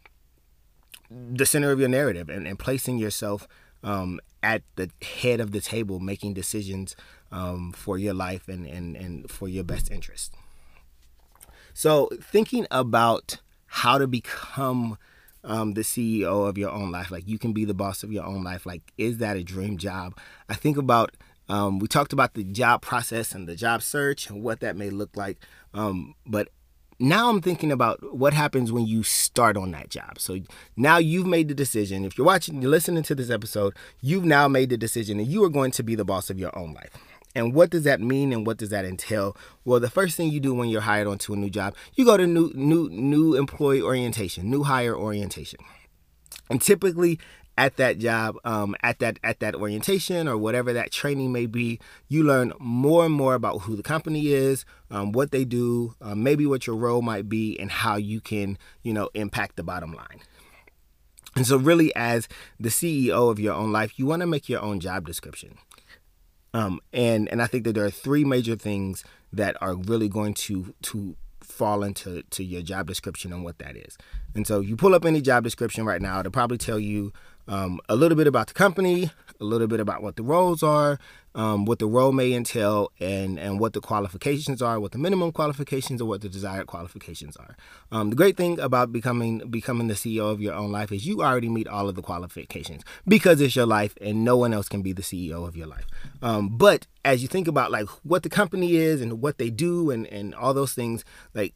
the 1.12 1.46
center 1.46 1.72
of 1.72 1.80
your 1.80 1.90
narrative 1.90 2.30
and, 2.30 2.48
and 2.48 2.58
placing 2.58 2.98
yourself 2.98 3.48
um, 3.86 4.20
at 4.44 4.64
the 4.76 4.90
head 5.02 5.40
of 5.40 5.52
the 5.52 5.62
table 5.62 6.00
making 6.00 6.34
decisions 6.34 6.96
um, 7.32 7.72
for 7.72 7.98
your 7.98 8.14
life 8.14 8.50
and, 8.50 8.66
and, 8.66 8.98
and 8.98 9.32
for 9.32 9.48
your 9.48 9.64
best 9.64 9.90
interest. 9.90 10.34
So, 11.74 12.10
thinking 12.22 12.68
about 12.72 13.38
how 13.68 13.98
to 13.98 14.08
become 14.08 14.98
um, 15.44 15.74
the 15.74 15.82
CEO 15.82 16.48
of 16.48 16.58
your 16.58 16.72
own 16.72 16.92
life, 16.92 17.12
like 17.12 17.28
you 17.28 17.38
can 17.38 17.54
be 17.54 17.66
the 17.66 17.74
boss 17.74 18.04
of 18.04 18.12
your 18.12 18.26
own 18.26 18.44
life, 18.44 18.66
like, 18.66 18.82
is 18.98 19.20
that 19.20 19.38
a 19.38 19.44
dream 19.44 19.78
job? 19.78 20.18
I 20.50 20.56
think 20.56 20.78
about 20.78 21.16
um, 21.48 21.78
we 21.80 21.88
talked 21.88 22.14
about 22.14 22.34
the 22.34 22.44
job 22.44 22.82
process 22.82 23.34
and 23.34 23.48
the 23.48 23.56
job 23.56 23.84
search 23.84 24.30
and 24.30 24.42
what 24.42 24.62
that 24.62 24.76
may 24.76 24.90
look 24.90 25.16
like. 25.16 25.38
Um, 25.74 26.16
but 26.26 26.48
now 27.00 27.30
I'm 27.30 27.42
thinking 27.42 27.72
about 27.72 28.16
what 28.16 28.34
happens 28.34 28.72
when 28.72 28.86
you 28.86 29.04
start 29.04 29.58
on 29.58 29.72
that 29.72 29.90
job. 29.90 30.20
So 30.20 30.40
now 30.78 30.98
you've 30.98 31.28
made 31.28 31.50
the 31.50 31.54
decision. 31.54 32.06
If 32.06 32.18
you're 32.18 32.26
watching, 32.26 32.62
you're 32.62 32.72
listening 32.72 33.04
to 33.04 33.16
this 33.16 33.30
episode, 33.30 33.76
you've 34.02 34.26
now 34.26 34.48
made 34.48 34.70
the 34.70 34.78
decision 34.78 35.20
and 35.20 35.28
you 35.28 35.44
are 35.44 35.50
going 35.50 35.72
to 35.72 35.84
be 35.84 35.96
the 35.96 36.06
boss 36.06 36.30
of 36.30 36.40
your 36.40 36.58
own 36.58 36.74
life. 36.74 36.92
And 37.36 37.54
what 37.54 37.70
does 37.70 37.84
that 37.84 38.00
mean 38.00 38.32
and 38.32 38.48
what 38.48 38.58
does 38.58 38.70
that 38.70 38.86
entail? 38.86 39.36
Well, 39.66 39.82
the 39.82 39.90
first 39.90 40.16
thing 40.16 40.32
you 40.32 40.40
do 40.40 40.54
when 40.54 40.70
you're 40.70 40.82
hired 40.82 41.08
onto 41.08 41.34
a 41.34 41.36
new 41.36 41.50
job, 41.50 41.76
you 41.96 42.06
go 42.06 42.16
to 42.16 42.26
new 42.26 42.52
new 42.56 42.88
new 42.90 43.36
employee 43.36 43.82
orientation, 43.82 44.50
new 44.50 44.64
hire 44.64 44.96
orientation. 44.96 45.60
And 46.50 46.62
typically 46.62 47.20
at 47.58 47.78
that 47.78 48.00
job, 48.00 48.38
um, 48.44 48.76
at 48.84 49.00
that 49.00 49.20
at 49.24 49.40
that 49.40 49.56
orientation 49.56 50.28
or 50.28 50.38
whatever 50.38 50.74
that 50.74 50.92
training 50.92 51.32
may 51.32 51.46
be, 51.46 51.80
you 52.08 52.24
learn 52.24 52.54
more 52.60 53.06
and 53.06 53.14
more 53.14 53.34
about 53.34 53.60
who 53.62 53.76
the 53.76 53.84
company 53.84 54.28
is, 54.28 54.66
um, 54.92 55.12
what 55.12 55.32
they 55.32 55.46
do, 55.46 55.96
uh, 56.02 56.16
maybe 56.16 56.46
what 56.46 56.68
your 56.68 56.76
role 56.76 57.02
might 57.02 57.30
be, 57.30 57.58
and 57.60 57.72
how 57.72 57.96
you 57.96 58.20
can 58.20 58.58
you 58.84 58.94
know 58.94 59.10
impact 59.14 59.56
the 59.56 59.64
bottom 59.64 59.94
line. 59.94 60.22
And 61.36 61.46
so, 61.46 61.58
really, 61.58 61.94
as 61.96 62.28
the 62.60 62.70
CEO 62.70 63.30
of 63.30 63.40
your 63.40 63.54
own 63.54 63.72
life, 63.72 64.00
you 64.00 64.06
want 64.06 64.22
to 64.22 64.28
make 64.28 64.48
your 64.48 64.62
own 64.62 64.80
job 64.80 65.06
description. 65.06 65.58
Um, 66.54 66.80
and 66.94 67.28
and 67.30 67.42
I 67.42 67.48
think 67.48 67.66
that 67.66 67.74
there 67.74 67.86
are 67.86 67.90
three 67.92 68.24
major 68.24 68.56
things 68.56 69.04
that 69.34 69.58
are 69.62 69.76
really 69.76 70.08
going 70.08 70.34
to 70.36 70.74
to 70.84 71.18
fall 71.42 71.84
into 71.84 72.24
to 72.24 72.44
your 72.44 72.62
job 72.62 72.88
description 72.88 73.32
and 73.34 73.44
what 73.44 73.60
that 73.60 73.76
is. 73.76 73.98
And 74.34 74.48
so 74.48 74.62
you 74.62 74.76
pull 74.76 74.96
up 74.96 75.06
any 75.06 75.22
job 75.22 75.44
description 75.44 75.86
right 75.86 76.02
now, 76.02 76.20
it'll 76.20 76.32
probably 76.32 76.58
tell 76.58 76.80
you 76.80 77.12
um, 77.48 77.80
a 77.88 77.96
little 77.96 78.16
bit 78.16 78.28
about 78.28 78.48
the 78.48 78.54
company, 78.54 79.12
a 79.40 79.44
little 79.44 79.68
bit 79.68 79.80
about 79.80 80.02
what 80.02 80.16
the 80.16 80.24
roles 80.24 80.64
are, 80.64 80.98
um, 81.36 81.66
what 81.66 81.80
the 81.80 81.88
role 81.88 82.12
may 82.12 82.34
entail, 82.34 82.92
and 83.00 83.38
and 83.38 83.60
what 83.60 83.74
the 83.74 83.82
qualifications 83.82 84.62
are, 84.62 84.80
what 84.80 84.94
the 84.94 84.98
minimum 84.98 85.32
qualifications 85.32 86.02
or 86.02 86.06
what 86.06 86.22
the 86.22 86.30
desired 86.30 86.68
qualifications 86.68 87.36
are. 87.38 87.56
Um, 87.92 88.10
the 88.10 88.16
great 88.16 88.38
thing 88.38 88.60
about 88.60 88.92
becoming 88.92 89.40
becoming 89.50 89.88
the 89.88 89.94
CEO 89.94 90.32
of 90.32 90.42
your 90.42 90.54
own 90.54 90.72
life 90.72 90.92
is 90.92 91.06
you 91.06 91.22
already 91.22 91.50
meet 91.50 91.68
all 91.68 91.90
of 91.90 91.96
the 91.96 92.02
qualifications 92.02 92.84
because 93.08 93.42
it's 93.42 93.56
your 93.56 93.66
life, 93.66 93.96
and 94.02 94.24
no 94.24 94.38
one 94.38 94.54
else 94.54 94.70
can 94.70 94.82
be 94.82 94.94
the 94.94 95.02
CEO 95.02 95.48
of 95.48 95.56
your 95.56 95.68
life. 95.68 95.86
Um, 96.22 96.58
but 96.58 96.88
as 97.04 97.22
you 97.22 97.28
think 97.28 97.48
about 97.48 97.72
like 97.72 97.88
what 98.04 98.24
the 98.24 98.30
company 98.30 98.76
is 98.76 99.02
and 99.02 99.22
what 99.22 99.38
they 99.38 99.50
do 99.50 99.92
and 99.92 100.08
and 100.08 100.34
all 100.34 100.54
those 100.54 100.74
things, 100.74 101.04
like 101.34 101.54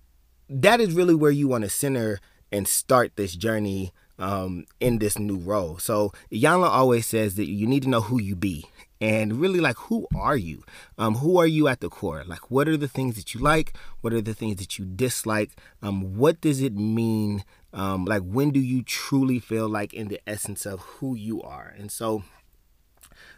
that 0.50 0.82
is 0.82 0.94
really 0.94 1.16
where 1.16 1.32
you 1.32 1.48
want 1.48 1.64
to 1.64 1.70
center 1.70 2.20
and 2.52 2.68
start 2.68 3.16
this 3.16 3.36
journey 3.36 3.94
um, 4.20 4.66
in 4.80 5.00
this 5.00 5.18
new 5.18 5.38
role. 5.38 5.80
So 5.80 6.14
Yana 6.32 6.70
always 6.70 7.08
says 7.08 7.36
that 7.36 7.50
you 7.50 7.66
need 7.66 7.84
to 7.84 7.90
know 7.90 8.02
who 8.02 8.22
you 8.22 8.36
be 8.36 8.66
and 9.02 9.40
really 9.40 9.60
like 9.60 9.78
who 9.78 10.08
are 10.16 10.36
you? 10.38 10.64
Um, 10.98 11.16
who 11.16 11.40
are 11.40 11.48
you 11.48 11.68
at 11.68 11.80
the 11.80 11.90
core? 11.90 12.24
Like 12.26 12.52
what 12.52 12.68
are 12.68 12.78
the 12.78 12.88
things 12.88 13.16
that 13.16 13.34
you 13.34 13.40
like? 13.40 13.74
What 14.02 14.14
are 14.14 14.22
the 14.22 14.34
things 14.36 14.58
that 14.58 14.78
you 14.78 14.86
dislike? 14.86 15.52
Um, 15.82 16.18
what 16.18 16.42
does 16.42 16.62
it 16.62 16.74
mean? 16.76 17.44
Um, 17.74 18.06
like 18.06 18.24
when 18.24 18.52
do 18.52 18.60
you 18.60 18.84
truly 18.84 19.40
feel 19.40 19.70
like 19.70 19.94
in 19.94 20.10
the 20.10 20.20
essence 20.28 20.66
of 20.66 20.82
who 20.82 21.16
you 21.16 21.42
are? 21.42 21.74
And 21.78 21.92
so 21.92 22.24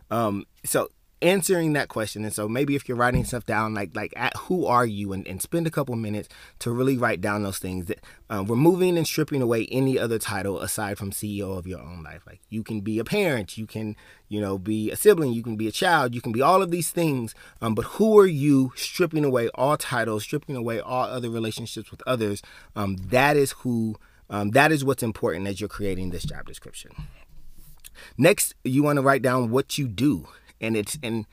Um, 0.10 0.46
so 0.66 0.90
answering 1.22 1.74
that 1.74 1.88
question. 1.88 2.24
And 2.24 2.34
so 2.34 2.48
maybe 2.48 2.76
if 2.76 2.88
you're 2.88 2.98
writing 2.98 3.24
stuff 3.24 3.46
down 3.46 3.74
like 3.74 3.96
like 3.96 4.14
at 4.16 4.36
who 4.38 4.66
are 4.66 4.86
you? 4.86 5.14
And, 5.14 5.28
and 5.28 5.42
spend 5.42 5.68
a 5.68 5.72
couple 5.72 5.96
minutes 5.96 6.30
to 6.60 6.72
really 6.72 6.98
write 6.98 7.22
down 7.22 7.44
those 7.44 7.60
things 7.60 7.86
that 7.86 8.00
uh, 8.30 8.44
removing 8.48 8.98
and 8.98 9.06
stripping 9.06 9.42
away 9.42 9.68
any 9.72 10.00
other 10.00 10.18
title 10.18 10.60
aside 10.60 10.98
from 10.98 11.12
ceo 11.12 11.58
of 11.58 11.68
your 11.68 11.80
own 11.80 12.04
life. 12.04 12.24
Like 12.26 12.42
you 12.50 12.64
can 12.64 12.82
be 12.82 13.00
a 13.00 13.04
parent 13.04 13.58
you 13.58 13.68
can 13.68 13.96
you 14.28 14.42
know 14.42 14.58
be 14.58 14.92
a 14.92 14.96
sibling 14.96 15.34
you 15.34 15.44
can 15.44 15.56
be 15.56 15.68
a 15.68 15.72
child 15.72 16.16
you 16.16 16.22
can 16.22 16.32
be 16.32 16.42
all 16.42 16.62
of 16.62 16.72
these 16.72 16.92
things. 16.92 17.36
Um, 17.62 17.76
but 17.76 17.86
who 17.86 18.18
are 18.20 18.28
you 18.28 18.74
stripping 18.76 19.26
away 19.26 19.50
all 19.56 19.78
titles 19.78 20.24
stripping 20.24 20.56
away 20.56 20.80
all 20.80 21.06
other 21.06 21.30
relationships 21.30 21.92
with 21.92 22.02
others? 22.08 22.42
Um, 22.76 22.98
that 22.98 23.38
is 23.38 23.52
who 23.52 23.96
um, 24.30 24.52
that 24.52 24.72
is 24.72 24.84
what's 24.84 25.04
important 25.04 25.48
as 25.48 25.60
you're 25.60 25.68
creating 25.68 26.12
this 26.12 26.24
job 26.24 26.46
description. 26.46 26.92
Next 28.18 28.56
you 28.64 28.84
want 28.84 28.98
to 28.98 29.04
write 29.04 29.22
down 29.22 29.52
what 29.52 29.78
you 29.78 29.88
do 29.88 30.28
and 30.62 30.78
it's 30.78 30.98
and 31.04 31.26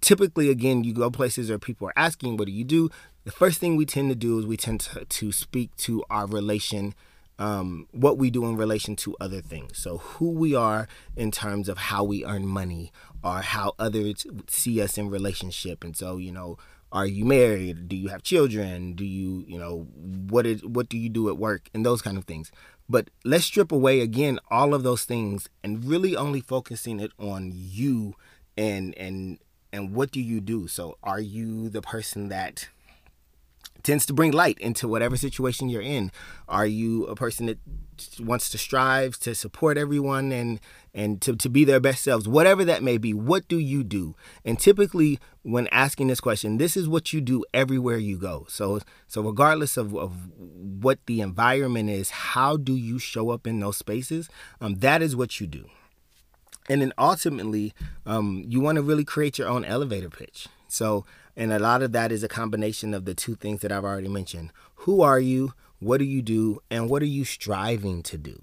typically 0.00 0.50
again 0.50 0.84
you 0.84 0.92
go 0.92 1.10
places 1.10 1.48
where 1.48 1.58
people 1.58 1.88
are 1.88 1.92
asking 1.96 2.36
what 2.36 2.46
do 2.46 2.52
you 2.52 2.64
do? 2.64 2.90
The 3.24 3.32
first 3.32 3.58
thing 3.58 3.76
we 3.76 3.86
tend 3.86 4.10
to 4.10 4.14
do 4.14 4.38
is 4.38 4.46
we 4.46 4.56
tend 4.56 4.80
to, 4.80 5.04
to 5.04 5.32
speak 5.32 5.74
to 5.78 6.04
our 6.10 6.26
relation 6.26 6.94
um, 7.38 7.86
what 7.90 8.16
we 8.16 8.30
do 8.30 8.46
in 8.46 8.56
relation 8.56 8.96
to 8.96 9.16
other 9.20 9.40
things. 9.42 9.76
So 9.78 9.98
who 9.98 10.30
we 10.30 10.54
are 10.54 10.88
in 11.16 11.30
terms 11.30 11.68
of 11.68 11.76
how 11.76 12.02
we 12.04 12.24
earn 12.24 12.46
money 12.46 12.92
or 13.22 13.40
how 13.40 13.74
others 13.78 14.26
see 14.48 14.80
us 14.80 14.96
in 14.96 15.10
relationship. 15.10 15.82
And 15.82 15.96
so 15.96 16.18
you 16.18 16.32
know 16.32 16.56
are 16.92 17.06
you 17.06 17.24
married? 17.24 17.88
Do 17.88 17.96
you 17.96 18.08
have 18.08 18.22
children? 18.22 18.94
Do 18.94 19.04
you 19.04 19.44
you 19.48 19.58
know 19.58 19.88
what 19.94 20.46
is 20.46 20.64
what 20.64 20.88
do 20.88 20.96
you 20.96 21.08
do 21.08 21.28
at 21.28 21.36
work? 21.36 21.68
And 21.74 21.84
those 21.84 22.00
kind 22.02 22.16
of 22.16 22.24
things 22.24 22.50
but 22.88 23.10
let's 23.24 23.44
strip 23.44 23.72
away 23.72 24.00
again 24.00 24.38
all 24.50 24.74
of 24.74 24.82
those 24.82 25.04
things 25.04 25.48
and 25.62 25.84
really 25.84 26.16
only 26.16 26.40
focusing 26.40 27.00
it 27.00 27.12
on 27.18 27.52
you 27.54 28.14
and 28.56 28.96
and 28.96 29.38
and 29.72 29.94
what 29.94 30.10
do 30.10 30.20
you 30.20 30.40
do? 30.40 30.68
So 30.68 30.96
are 31.02 31.20
you 31.20 31.68
the 31.68 31.82
person 31.82 32.28
that 32.28 32.68
tends 33.82 34.06
to 34.06 34.12
bring 34.12 34.32
light 34.32 34.58
into 34.58 34.88
whatever 34.88 35.16
situation 35.16 35.68
you're 35.68 35.82
in? 35.82 36.10
Are 36.48 36.66
you 36.66 37.04
a 37.06 37.14
person 37.14 37.46
that 37.46 37.58
wants 38.20 38.48
to 38.50 38.58
strive 38.58 39.18
to 39.20 39.34
support 39.34 39.78
everyone 39.78 40.32
and 40.32 40.60
and 40.94 41.20
to, 41.20 41.36
to 41.36 41.48
be 41.48 41.64
their 41.64 41.80
best 41.80 42.02
selves 42.02 42.26
whatever 42.26 42.64
that 42.64 42.82
may 42.82 42.98
be 42.98 43.12
what 43.12 43.46
do 43.48 43.58
you 43.58 43.84
do? 43.84 44.14
And 44.44 44.58
typically 44.58 45.18
when 45.42 45.68
asking 45.68 46.08
this 46.08 46.20
question 46.20 46.58
this 46.58 46.76
is 46.76 46.88
what 46.88 47.12
you 47.12 47.20
do 47.20 47.44
everywhere 47.52 47.98
you 47.98 48.16
go. 48.18 48.46
So 48.48 48.80
so 49.06 49.20
regardless 49.22 49.76
of, 49.76 49.94
of 49.94 50.12
what 50.36 50.98
the 51.06 51.20
environment 51.20 51.90
is 51.90 52.10
how 52.10 52.56
do 52.56 52.74
you 52.74 52.98
show 52.98 53.30
up 53.30 53.46
in 53.46 53.60
those 53.60 53.76
spaces? 53.76 54.28
Um, 54.60 54.76
that 54.76 55.02
is 55.02 55.14
what 55.14 55.40
you 55.40 55.46
do. 55.46 55.68
And 56.68 56.82
then 56.82 56.92
ultimately 56.98 57.72
um, 58.04 58.44
you 58.46 58.60
want 58.60 58.76
to 58.76 58.82
really 58.82 59.04
create 59.04 59.38
your 59.38 59.48
own 59.48 59.64
elevator 59.64 60.10
pitch. 60.10 60.48
So 60.68 61.04
and 61.36 61.52
a 61.52 61.58
lot 61.58 61.82
of 61.82 61.92
that 61.92 62.10
is 62.10 62.22
a 62.22 62.28
combination 62.28 62.94
of 62.94 63.04
the 63.04 63.14
two 63.14 63.34
things 63.34 63.60
that 63.60 63.70
i've 63.70 63.84
already 63.84 64.08
mentioned. 64.08 64.50
Who 64.80 65.02
are 65.02 65.20
you 65.20 65.52
what 65.78 65.98
do 65.98 66.04
you 66.04 66.22
do 66.22 66.60
and 66.70 66.88
what 66.88 67.02
are 67.02 67.06
you 67.06 67.24
striving 67.24 68.02
to 68.04 68.18
do? 68.18 68.40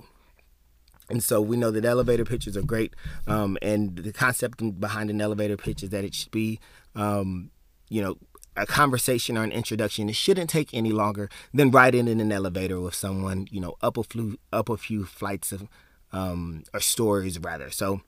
And 1.10 1.24
so 1.24 1.42
we 1.42 1.58
know 1.58 1.72
that 1.72 1.86
elevator 1.86 2.26
pitches 2.26 2.56
are 2.56 2.62
great 2.62 2.94
um, 3.28 3.58
and 3.62 3.98
the 3.98 4.14
concept 4.14 4.62
behind 4.80 5.10
an 5.10 5.22
elevator 5.22 5.58
pitch 5.58 5.84
is 5.84 5.90
that 5.90 6.04
it 6.04 6.16
should 6.16 6.32
be 6.32 6.60
um, 6.96 7.52
you 7.90 8.02
know 8.02 8.18
a 8.56 8.66
conversation 8.66 9.38
or 9.38 9.44
an 9.44 9.52
introduction. 9.52 10.10
It 10.10 10.16
shouldn't 10.16 10.50
take 10.50 10.74
any 10.74 10.92
longer 10.92 11.30
than 11.54 11.72
riding 11.72 12.08
in 12.08 12.20
an 12.20 12.32
elevator 12.32 12.80
with 12.80 12.96
someone 12.96 13.48
you 13.52 13.60
know 13.60 13.76
up 13.82 13.98
a 13.98 14.04
few 14.04 14.40
up 14.52 14.70
a 14.70 14.78
few 14.78 15.06
flights 15.06 15.52
of 15.52 15.68
um, 16.12 16.64
or 16.74 16.80
stories 16.80 17.40
rather. 17.40 17.70
So 17.70 18.02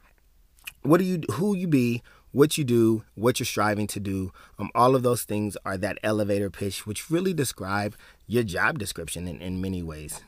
what 0.84 1.00
do 1.00 1.04
you 1.04 1.22
who 1.34 1.56
you 1.56 1.68
be 1.68 2.02
what 2.36 2.58
you 2.58 2.66
do 2.66 3.02
what 3.14 3.40
you're 3.40 3.46
striving 3.46 3.88
to 3.88 3.98
do 3.98 4.30
um, 4.60 4.70
all 4.76 4.94
of 4.94 5.04
those 5.04 5.24
things 5.24 5.56
are 5.66 5.78
that 5.78 5.98
elevator 6.04 6.50
pitch 6.50 6.86
which 6.86 7.10
really 7.10 7.34
describe 7.34 7.96
your 8.28 8.44
job 8.44 8.78
description 8.78 9.26
in, 9.26 9.42
in 9.42 9.62
many 9.62 9.82
ways. 9.82 10.22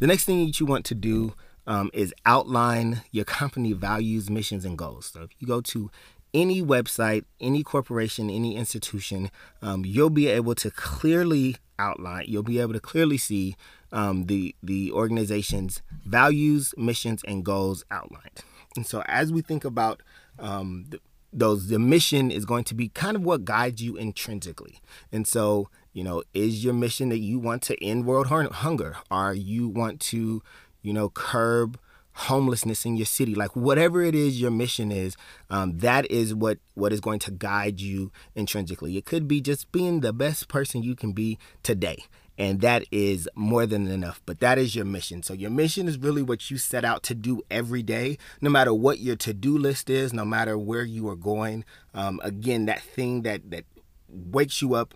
The 0.00 0.06
next 0.06 0.26
thing 0.26 0.44
that 0.44 0.60
you 0.60 0.66
want 0.66 0.84
to 0.86 0.94
do 0.94 1.32
um, 1.66 1.90
is 1.94 2.12
outline 2.26 3.00
your 3.10 3.24
company 3.40 3.72
values 3.72 4.28
missions 4.28 4.66
and 4.66 4.76
goals. 4.76 5.06
So 5.06 5.22
if 5.22 5.30
you 5.38 5.46
go 5.46 5.62
to 5.62 5.90
any 6.34 6.62
website 6.62 7.24
any 7.40 7.62
corporation 7.62 8.28
any 8.28 8.54
institution 8.56 9.30
um, 9.62 9.86
you'll 9.86 10.10
be 10.10 10.26
able 10.26 10.54
to 10.56 10.70
clearly 10.70 11.56
outline 11.78 12.26
you'll 12.28 12.42
be 12.42 12.60
able 12.60 12.74
to 12.74 12.80
clearly 12.80 13.16
see 13.16 13.56
um, 13.92 14.26
the 14.26 14.54
the 14.62 14.92
organization's 14.92 15.80
values 16.04 16.74
missions 16.76 17.22
and 17.26 17.46
goals 17.46 17.82
outlined. 17.90 18.42
And 18.76 18.86
so 18.86 19.02
as 19.06 19.32
we 19.32 19.40
think 19.40 19.64
about 19.64 20.02
um, 20.38 20.86
the, 20.88 21.00
those, 21.32 21.68
the 21.68 21.78
mission 21.78 22.30
is 22.30 22.44
going 22.44 22.64
to 22.64 22.74
be 22.74 22.88
kind 22.88 23.16
of 23.16 23.22
what 23.22 23.44
guides 23.44 23.82
you 23.82 23.96
intrinsically. 23.96 24.80
And 25.12 25.26
so, 25.26 25.68
you 25.92 26.02
know, 26.02 26.22
is 26.34 26.64
your 26.64 26.74
mission 26.74 27.08
that 27.10 27.18
you 27.18 27.38
want 27.38 27.62
to 27.62 27.84
end 27.84 28.06
world 28.06 28.28
hunger? 28.28 28.96
Or 29.10 29.34
you 29.34 29.68
want 29.68 30.00
to, 30.02 30.42
you 30.82 30.92
know, 30.92 31.10
curb 31.10 31.78
homelessness 32.16 32.86
in 32.86 32.96
your 32.96 33.04
city 33.04 33.34
like 33.34 33.54
whatever 33.54 34.02
it 34.02 34.14
is 34.14 34.40
your 34.40 34.50
mission 34.50 34.90
is 34.90 35.18
um, 35.50 35.76
that 35.76 36.10
is 36.10 36.34
what 36.34 36.56
what 36.72 36.90
is 36.90 36.98
going 36.98 37.18
to 37.18 37.30
guide 37.30 37.78
you 37.78 38.10
intrinsically 38.34 38.96
it 38.96 39.04
could 39.04 39.28
be 39.28 39.38
just 39.38 39.70
being 39.70 40.00
the 40.00 40.14
best 40.14 40.48
person 40.48 40.82
you 40.82 40.96
can 40.96 41.12
be 41.12 41.38
today 41.62 42.02
and 42.38 42.60
that 42.60 42.84
is 42.90 43.28
more 43.34 43.66
than 43.66 43.86
enough. 43.88 44.20
But 44.26 44.40
that 44.40 44.58
is 44.58 44.74
your 44.74 44.84
mission. 44.84 45.22
So, 45.22 45.32
your 45.32 45.50
mission 45.50 45.88
is 45.88 45.98
really 45.98 46.22
what 46.22 46.50
you 46.50 46.58
set 46.58 46.84
out 46.84 47.02
to 47.04 47.14
do 47.14 47.42
every 47.50 47.82
day, 47.82 48.18
no 48.40 48.50
matter 48.50 48.74
what 48.74 48.98
your 48.98 49.16
to 49.16 49.32
do 49.32 49.56
list 49.56 49.88
is, 49.88 50.12
no 50.12 50.24
matter 50.24 50.58
where 50.58 50.84
you 50.84 51.08
are 51.08 51.16
going. 51.16 51.64
Um, 51.94 52.20
again, 52.22 52.66
that 52.66 52.82
thing 52.82 53.22
that, 53.22 53.50
that 53.50 53.64
wakes 54.08 54.60
you 54.60 54.74
up 54.74 54.94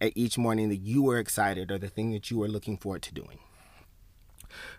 at 0.00 0.12
each 0.14 0.38
morning 0.38 0.68
that 0.70 0.76
you 0.76 1.08
are 1.10 1.18
excited 1.18 1.70
or 1.70 1.78
the 1.78 1.88
thing 1.88 2.12
that 2.12 2.30
you 2.30 2.42
are 2.42 2.48
looking 2.48 2.76
forward 2.76 3.02
to 3.02 3.14
doing. 3.14 3.38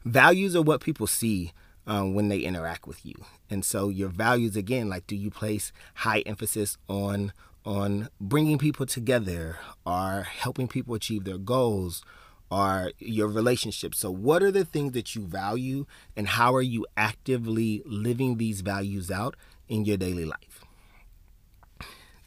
Values 0.03 0.55
are 0.55 0.61
what 0.61 0.81
people 0.81 1.07
see 1.07 1.53
um, 1.85 2.13
when 2.13 2.29
they 2.29 2.39
interact 2.39 2.87
with 2.87 3.05
you. 3.05 3.15
And 3.49 3.65
so, 3.65 3.89
your 3.89 4.09
values, 4.09 4.55
again, 4.55 4.89
like 4.89 5.07
do 5.07 5.15
you 5.15 5.29
place 5.29 5.71
high 5.95 6.21
emphasis 6.21 6.77
on 6.87 7.33
on 7.65 8.09
bringing 8.19 8.57
people 8.57 8.85
together 8.85 9.57
or 9.85 10.23
helping 10.23 10.67
people 10.67 10.95
achieve 10.95 11.23
their 11.23 11.37
goals 11.37 12.03
or 12.49 12.91
your 12.99 13.27
relationships. 13.27 13.99
So, 13.99 14.11
what 14.11 14.43
are 14.43 14.51
the 14.51 14.65
things 14.65 14.91
that 14.91 15.15
you 15.15 15.21
value, 15.21 15.85
and 16.17 16.27
how 16.27 16.53
are 16.53 16.61
you 16.61 16.85
actively 16.97 17.81
living 17.85 18.37
these 18.37 18.61
values 18.61 19.09
out 19.09 19.35
in 19.69 19.85
your 19.85 19.97
daily 19.97 20.25
life? 20.25 20.65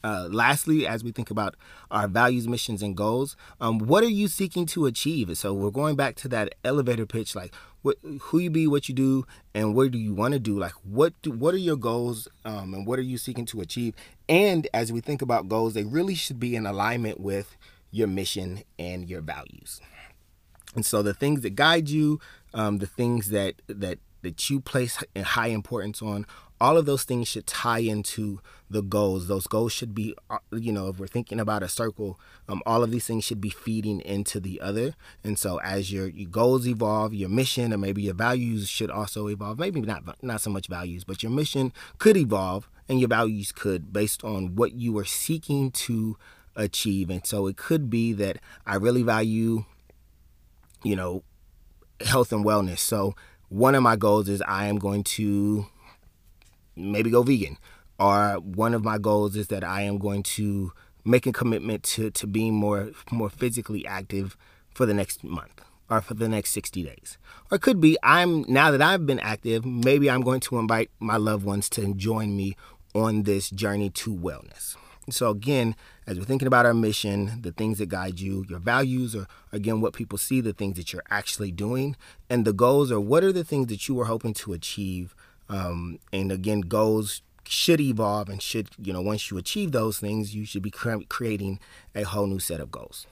Uh, 0.03 0.29
lastly, 0.31 0.87
as 0.87 1.03
we 1.03 1.11
think 1.13 1.31
about 1.31 1.57
our 1.91 2.07
values, 2.07 2.47
missions, 2.47 2.83
and 2.83 2.95
goals, 2.95 3.37
um, 3.59 3.79
what 3.79 4.05
are 4.05 4.09
you 4.11 4.29
seeking 4.29 4.67
to 4.67 4.85
achieve? 4.85 5.37
So 5.39 5.55
we're 5.55 5.71
going 5.71 5.97
back 5.97 6.15
to 6.17 6.29
that 6.29 6.55
elevator 6.63 7.07
pitch, 7.07 7.35
like 7.35 7.55
what, 7.85 7.99
who 8.23 8.39
you 8.39 8.49
be, 8.49 8.67
what 8.67 8.89
you 8.89 8.95
do, 8.95 9.27
and 9.55 9.75
what 9.75 9.91
do 9.91 9.99
you 9.99 10.15
want 10.15 10.33
to 10.33 10.41
do? 10.41 10.59
Like 10.59 10.73
what 10.83 11.13
do, 11.21 11.31
what 11.31 11.53
are 11.53 11.59
your 11.59 11.77
goals, 11.77 12.29
um, 12.47 12.73
and 12.73 12.87
what 12.87 12.99
are 12.99 13.03
you 13.03 13.19
seeking 13.19 13.45
to 13.47 13.61
achieve? 13.61 13.95
And 14.27 14.67
as 14.73 14.91
we 14.91 15.03
think 15.03 15.21
about 15.21 15.51
goals, 15.51 15.75
they 15.75 15.85
really 15.85 16.15
should 16.15 16.41
be 16.41 16.57
in 16.57 16.65
alignment 16.65 17.21
with 17.21 17.59
your 17.91 18.09
mission 18.09 18.63
and 18.79 19.07
your 19.07 19.21
values. 19.21 19.83
And 20.75 20.85
so 20.85 21.03
the 21.03 21.13
things 21.13 21.43
that 21.43 21.57
guide 21.57 21.91
you, 21.91 22.21
um, 22.55 22.79
the 22.79 22.87
things 22.87 23.29
that 23.29 23.61
that 23.67 23.99
that 24.23 24.49
you 24.49 24.61
place 24.61 25.05
high 25.23 25.49
importance 25.49 26.01
on 26.01 26.25
all 26.65 26.79
of 26.79 26.87
those 26.87 27.05
things 27.05 27.29
should 27.29 27.47
tie 27.47 27.81
into 27.81 28.41
the 28.71 28.81
goals. 28.81 29.27
Those 29.27 29.47
goals 29.47 29.71
should 29.71 29.95
be 29.95 30.15
uh, 30.31 30.39
you 30.51 30.73
know 30.73 30.89
if 30.89 30.99
we're 30.99 31.07
thinking 31.07 31.39
about 31.39 31.63
a 31.63 31.69
circle 31.69 32.19
um, 32.49 32.63
all 32.65 32.83
of 32.83 32.91
these 32.91 33.07
things 33.07 33.23
should 33.25 33.41
be 33.43 33.51
feeding 33.51 34.01
into 34.01 34.41
the 34.41 34.63
other. 34.63 34.95
And 35.23 35.39
so 35.39 35.61
as 35.61 35.93
your, 35.93 36.07
your 36.09 36.31
goals 36.31 36.67
evolve 36.67 37.13
your 37.13 37.29
mission 37.29 37.75
or 37.75 37.77
maybe 37.77 38.01
your 38.01 38.15
values 38.15 38.67
should 38.67 38.91
also 38.91 39.29
evolve. 39.29 39.59
Maybe 39.59 39.83
not 39.83 40.23
not 40.23 40.41
so 40.41 40.49
much 40.49 40.69
values 40.69 41.05
but 41.05 41.23
your 41.23 41.33
mission 41.33 41.71
could 41.99 42.17
evolve 42.17 42.71
and 42.89 42.99
your 42.99 43.11
values 43.11 43.53
could 43.53 43.93
based 43.93 44.25
on 44.25 44.57
what 44.57 44.73
you 44.73 44.97
are 44.97 45.05
seeking 45.05 45.71
to 45.71 46.17
achieve. 46.57 47.11
And 47.11 47.27
so 47.27 47.47
it 47.47 47.59
could 47.59 47.91
be 47.91 48.15
that 48.15 48.39
i 48.65 48.77
really 48.77 49.03
value 49.03 49.67
you 50.83 50.97
know 50.97 51.25
health 52.01 52.33
and 52.33 52.43
wellness. 52.43 52.79
So 52.79 53.15
one 53.51 53.75
of 53.75 53.83
my 53.83 53.97
goals 53.97 54.31
is 54.31 54.41
i 54.49 54.65
am 54.65 54.79
going 54.79 55.05
to 55.19 55.67
maybe 56.77 57.11
go 57.11 57.23
vegan. 57.23 57.59
Or 57.99 58.35
one 58.41 58.75
of 58.75 58.85
my 58.85 58.99
goals 58.99 59.37
is 59.37 59.49
that 59.49 59.63
I 59.63 59.83
am 59.83 59.99
going 59.99 60.23
to 60.25 60.73
make 61.05 61.27
a 61.27 61.33
commitment 61.33 61.83
to, 61.83 62.11
to 62.11 62.27
being 62.27 62.55
more 62.55 62.91
more 63.11 63.31
physically 63.31 63.87
active 63.87 64.37
for 64.75 64.87
the 64.87 64.95
next 64.95 65.23
month 65.23 65.61
or 65.91 66.01
for 66.01 66.15
the 66.15 66.29
next 66.29 66.51
60 66.51 66.83
days. 66.83 67.19
Or 67.51 67.57
it 67.57 67.63
could 67.63 67.81
be 67.81 67.97
I'm 68.03 68.43
now 68.49 68.71
that 68.71 68.83
I've 68.83 69.07
been 69.07 69.21
active, 69.21 69.65
maybe 69.65 70.11
I'm 70.11 70.23
going 70.23 70.41
to 70.41 70.59
invite 70.59 70.91
my 70.99 71.17
loved 71.17 71.45
ones 71.45 71.69
to 71.71 71.95
join 71.95 72.37
me 72.37 72.57
on 72.95 73.25
this 73.25 73.51
journey 73.51 73.91
to 73.91 74.15
wellness. 74.15 74.77
So 75.11 75.29
again, 75.29 75.77
as 76.07 76.19
we're 76.19 76.25
thinking 76.25 76.49
about 76.49 76.65
our 76.65 76.73
mission, 76.73 77.43
the 77.43 77.53
things 77.53 77.77
that 77.79 77.91
guide 77.91 78.21
you, 78.21 78.47
your 78.49 78.59
values 78.59 79.15
are 79.15 79.27
again 79.53 79.81
what 79.81 79.93
people 79.93 80.17
see, 80.17 80.41
the 80.41 80.55
things 80.55 80.77
that 80.77 80.93
you're 80.93 81.03
actually 81.11 81.53
doing, 81.53 81.97
and 82.31 82.45
the 82.45 82.55
goals 82.55 82.91
are 82.91 83.01
what 83.01 83.23
are 83.23 83.33
the 83.33 83.45
things 83.45 83.67
that 83.67 83.87
you 83.89 84.01
are 84.01 84.07
hoping 84.07 84.35
to 84.35 84.53
achieve 84.55 85.15
Um, 85.49 85.99
and 86.13 86.33
again, 86.33 86.61
goals 86.63 87.23
should 87.47 87.81
evolve 87.81 88.29
and 88.29 88.41
should, 88.41 88.69
you 88.83 88.93
know, 88.93 89.03
once 89.03 89.31
you 89.31 89.37
achieve 89.37 89.73
those 89.73 89.99
things, 89.99 90.35
you 90.35 90.45
should 90.45 90.63
be 90.63 90.71
cre- 90.71 91.05
creating 91.09 91.61
a 91.95 92.03
whole 92.03 92.27
new 92.27 92.39
set 92.39 92.61
of 92.61 92.71
goals. 92.71 93.07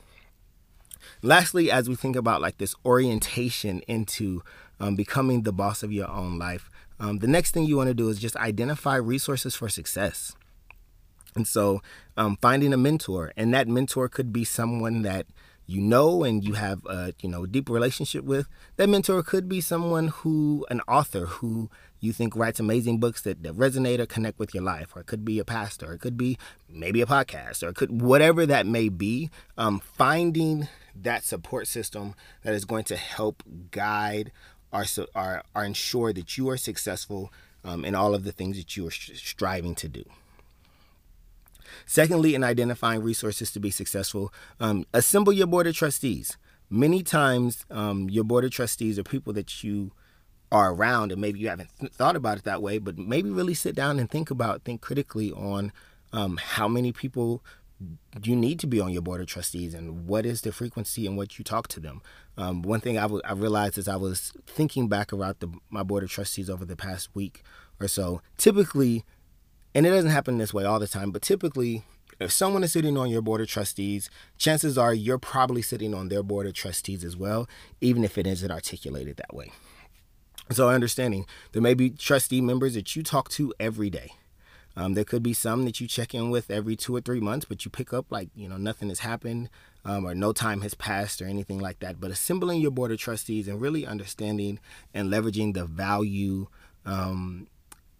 Lastly, 1.20 1.70
as 1.70 1.88
we 1.88 1.94
think 1.94 2.16
about 2.16 2.40
like 2.40 2.58
this 2.58 2.74
orientation 2.84 3.80
into 3.86 4.42
um, 4.80 4.96
becoming 4.96 5.42
the 5.42 5.52
boss 5.52 5.82
of 5.82 5.92
your 5.92 6.08
own 6.08 6.38
life, 6.38 6.70
um, 6.98 7.18
the 7.18 7.26
next 7.26 7.52
thing 7.52 7.64
you 7.64 7.76
want 7.76 7.88
to 7.88 7.94
do 7.94 8.08
is 8.08 8.18
just 8.18 8.36
identify 8.36 8.96
resources 8.96 9.54
for 9.54 9.68
success. 9.68 10.34
And 11.34 11.46
so, 11.46 11.80
um, 12.16 12.36
finding 12.42 12.72
a 12.72 12.76
mentor, 12.76 13.32
and 13.36 13.54
that 13.54 13.66
mentor 13.66 14.08
could 14.08 14.32
be 14.32 14.44
someone 14.44 15.02
that 15.02 15.26
you 15.66 15.80
know 15.80 16.24
and 16.24 16.44
you 16.44 16.54
have 16.54 16.84
a 16.86 17.14
you 17.20 17.28
know 17.28 17.46
deep 17.46 17.68
relationship 17.68 18.24
with. 18.24 18.48
That 18.76 18.88
mentor 18.88 19.22
could 19.22 19.48
be 19.48 19.60
someone 19.60 20.08
who, 20.08 20.66
an 20.70 20.80
author 20.88 21.26
who 21.26 21.70
you 22.00 22.12
think 22.12 22.34
writes 22.34 22.58
amazing 22.58 22.98
books 22.98 23.22
that, 23.22 23.42
that 23.42 23.54
resonate 23.54 24.00
or 24.00 24.06
connect 24.06 24.38
with 24.38 24.52
your 24.54 24.62
life, 24.62 24.94
or 24.94 25.00
it 25.00 25.06
could 25.06 25.24
be 25.24 25.38
a 25.38 25.44
pastor, 25.44 25.90
or 25.90 25.92
it 25.94 26.00
could 26.00 26.16
be 26.16 26.36
maybe 26.68 27.00
a 27.00 27.06
podcast, 27.06 27.62
or 27.62 27.68
it 27.68 27.76
could 27.76 28.02
whatever 28.02 28.44
that 28.46 28.66
may 28.66 28.88
be. 28.88 29.30
Um, 29.56 29.80
finding 29.80 30.68
that 30.94 31.24
support 31.24 31.66
system 31.66 32.14
that 32.42 32.54
is 32.54 32.64
going 32.64 32.84
to 32.84 32.96
help 32.96 33.42
guide 33.70 34.32
or, 34.72 34.84
or, 35.14 35.42
or 35.54 35.64
ensure 35.64 36.12
that 36.12 36.36
you 36.36 36.48
are 36.48 36.56
successful 36.56 37.32
um, 37.64 37.84
in 37.84 37.94
all 37.94 38.14
of 38.14 38.24
the 38.24 38.32
things 38.32 38.56
that 38.56 38.76
you 38.76 38.86
are 38.88 38.90
striving 38.90 39.74
to 39.76 39.88
do. 39.88 40.04
Secondly, 41.86 42.34
in 42.34 42.44
identifying 42.44 43.02
resources 43.02 43.50
to 43.52 43.60
be 43.60 43.70
successful, 43.70 44.32
um, 44.60 44.84
assemble 44.92 45.32
your 45.32 45.46
board 45.46 45.66
of 45.66 45.74
trustees. 45.74 46.36
Many 46.70 47.02
times, 47.02 47.64
um, 47.70 48.08
your 48.08 48.24
board 48.24 48.44
of 48.44 48.50
trustees 48.50 48.98
are 48.98 49.02
people 49.04 49.32
that 49.34 49.62
you 49.62 49.92
are 50.50 50.72
around, 50.72 51.12
and 51.12 51.20
maybe 51.20 51.38
you 51.38 51.48
haven't 51.48 51.70
th- 51.80 51.92
thought 51.92 52.16
about 52.16 52.38
it 52.38 52.44
that 52.44 52.62
way, 52.62 52.78
but 52.78 52.98
maybe 52.98 53.30
really 53.30 53.54
sit 53.54 53.74
down 53.74 53.98
and 53.98 54.10
think 54.10 54.30
about, 54.30 54.62
think 54.62 54.80
critically 54.80 55.32
on 55.32 55.72
um, 56.12 56.38
how 56.38 56.68
many 56.68 56.92
people 56.92 57.42
you 58.22 58.36
need 58.36 58.60
to 58.60 58.66
be 58.66 58.80
on 58.80 58.92
your 58.92 59.02
board 59.02 59.20
of 59.20 59.26
trustees 59.26 59.74
and 59.74 60.06
what 60.06 60.24
is 60.24 60.42
the 60.42 60.52
frequency 60.52 61.06
and 61.06 61.16
what 61.16 61.38
you 61.38 61.44
talk 61.44 61.68
to 61.68 61.80
them. 61.80 62.00
Um, 62.36 62.62
one 62.62 62.80
thing 62.80 62.96
I, 62.96 63.02
w- 63.02 63.22
I 63.24 63.32
realized 63.32 63.78
as 63.78 63.88
I 63.88 63.96
was 63.96 64.32
thinking 64.46 64.88
back 64.88 65.12
about 65.12 65.40
the, 65.40 65.52
my 65.70 65.82
board 65.82 66.02
of 66.02 66.10
trustees 66.10 66.48
over 66.48 66.64
the 66.64 66.76
past 66.76 67.08
week 67.14 67.42
or 67.80 67.88
so, 67.88 68.22
typically 68.36 69.04
and 69.74 69.86
it 69.86 69.90
doesn't 69.90 70.10
happen 70.10 70.38
this 70.38 70.54
way 70.54 70.64
all 70.64 70.78
the 70.78 70.88
time, 70.88 71.10
but 71.10 71.22
typically, 71.22 71.84
if 72.20 72.30
someone 72.30 72.62
is 72.62 72.72
sitting 72.72 72.96
on 72.96 73.10
your 73.10 73.22
board 73.22 73.40
of 73.40 73.48
trustees, 73.48 74.10
chances 74.38 74.78
are 74.78 74.94
you're 74.94 75.18
probably 75.18 75.62
sitting 75.62 75.94
on 75.94 76.08
their 76.08 76.22
board 76.22 76.46
of 76.46 76.54
trustees 76.54 77.04
as 77.04 77.16
well, 77.16 77.48
even 77.80 78.04
if 78.04 78.16
it 78.16 78.26
isn't 78.26 78.50
articulated 78.50 79.16
that 79.16 79.34
way. 79.34 79.50
So, 80.50 80.68
understanding 80.68 81.26
there 81.52 81.62
may 81.62 81.74
be 81.74 81.90
trustee 81.90 82.40
members 82.40 82.74
that 82.74 82.94
you 82.94 83.02
talk 83.02 83.28
to 83.30 83.52
every 83.58 83.90
day. 83.90 84.12
Um, 84.76 84.94
there 84.94 85.04
could 85.04 85.22
be 85.22 85.34
some 85.34 85.64
that 85.66 85.80
you 85.80 85.86
check 85.86 86.14
in 86.14 86.30
with 86.30 86.50
every 86.50 86.76
two 86.76 86.96
or 86.96 87.00
three 87.00 87.20
months, 87.20 87.44
but 87.44 87.64
you 87.64 87.70
pick 87.70 87.92
up 87.92 88.06
like, 88.10 88.30
you 88.34 88.48
know, 88.48 88.56
nothing 88.56 88.88
has 88.88 89.00
happened 89.00 89.50
um, 89.84 90.06
or 90.06 90.14
no 90.14 90.32
time 90.32 90.62
has 90.62 90.74
passed 90.74 91.20
or 91.20 91.26
anything 91.26 91.58
like 91.58 91.80
that. 91.80 92.00
But 92.00 92.10
assembling 92.10 92.60
your 92.60 92.70
board 92.70 92.90
of 92.90 92.98
trustees 92.98 93.48
and 93.48 93.60
really 93.60 93.86
understanding 93.86 94.58
and 94.94 95.10
leveraging 95.10 95.52
the 95.54 95.66
value 95.66 96.46
um, 96.86 97.48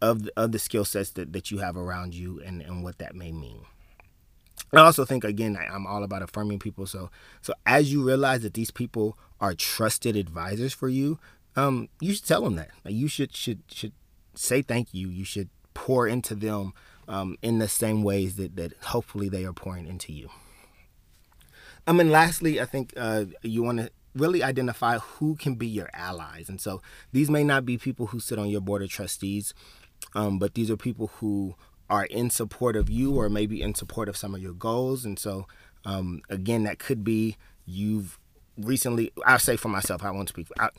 of 0.02 0.24
the, 0.24 0.32
of 0.36 0.52
the 0.52 0.58
skill 0.58 0.84
sets 0.84 1.10
that, 1.10 1.32
that 1.32 1.50
you 1.50 1.58
have 1.58 1.76
around 1.76 2.12
you 2.12 2.42
and, 2.44 2.60
and 2.60 2.82
what 2.82 2.98
that 2.98 3.14
may 3.14 3.30
mean. 3.30 3.64
I 4.74 4.78
also 4.78 5.04
think 5.04 5.22
again 5.22 5.56
I, 5.56 5.74
am 5.74 5.86
all 5.86 6.02
about 6.02 6.22
affirming 6.22 6.58
people. 6.58 6.86
So 6.86 7.10
so 7.40 7.54
as 7.64 7.92
you 7.92 8.02
realize 8.02 8.42
that 8.42 8.54
these 8.54 8.70
people 8.70 9.16
are 9.40 9.54
trusted 9.54 10.16
advisors 10.16 10.72
for 10.72 10.88
you, 10.88 11.18
um, 11.56 11.88
you 12.00 12.14
should 12.14 12.26
tell 12.26 12.42
them 12.42 12.56
that. 12.56 12.70
Like 12.84 12.94
you 12.94 13.08
should 13.08 13.36
should 13.36 13.62
should 13.68 13.92
say 14.34 14.62
thank 14.62 14.92
you. 14.92 15.08
You 15.08 15.24
should 15.24 15.50
pour 15.74 16.08
into 16.08 16.34
them 16.34 16.72
um, 17.06 17.36
in 17.42 17.58
the 17.58 17.68
same 17.68 18.02
ways 18.02 18.36
that 18.36 18.56
that 18.56 18.72
hopefully 18.82 19.28
they 19.28 19.44
are 19.44 19.52
pouring 19.52 19.86
into 19.86 20.12
you. 20.12 20.30
I 21.86 21.92
mean, 21.92 22.10
lastly, 22.10 22.60
I 22.60 22.64
think 22.64 22.94
uh, 22.96 23.26
you 23.42 23.62
want 23.62 23.78
to 23.78 23.90
really 24.14 24.42
identify 24.42 24.98
who 24.98 25.36
can 25.36 25.54
be 25.54 25.66
your 25.66 25.90
allies. 25.92 26.48
And 26.48 26.60
so 26.60 26.80
these 27.12 27.30
may 27.30 27.44
not 27.44 27.64
be 27.64 27.78
people 27.78 28.08
who 28.08 28.20
sit 28.20 28.38
on 28.38 28.48
your 28.48 28.60
board 28.60 28.82
of 28.82 28.90
trustees 28.90 29.54
um, 30.14 30.38
but 30.38 30.54
these 30.54 30.70
are 30.70 30.76
people 30.76 31.08
who 31.18 31.54
are 31.90 32.06
in 32.06 32.30
support 32.30 32.74
of 32.76 32.88
you 32.88 33.14
or 33.14 33.28
maybe 33.28 33.60
in 33.60 33.74
support 33.74 34.08
of 34.08 34.16
some 34.16 34.34
of 34.34 34.40
your 34.40 34.54
goals. 34.54 35.04
And 35.04 35.18
so, 35.18 35.46
um, 35.84 36.22
again, 36.30 36.64
that 36.64 36.78
could 36.78 37.04
be 37.04 37.36
you've 37.66 38.18
recently, 38.56 39.12
I'll 39.26 39.38
say 39.38 39.56
for 39.56 39.68
myself, 39.68 40.02
I 40.02 40.10
won't 40.10 40.30
speak. 40.30 40.48
I, 40.58 40.70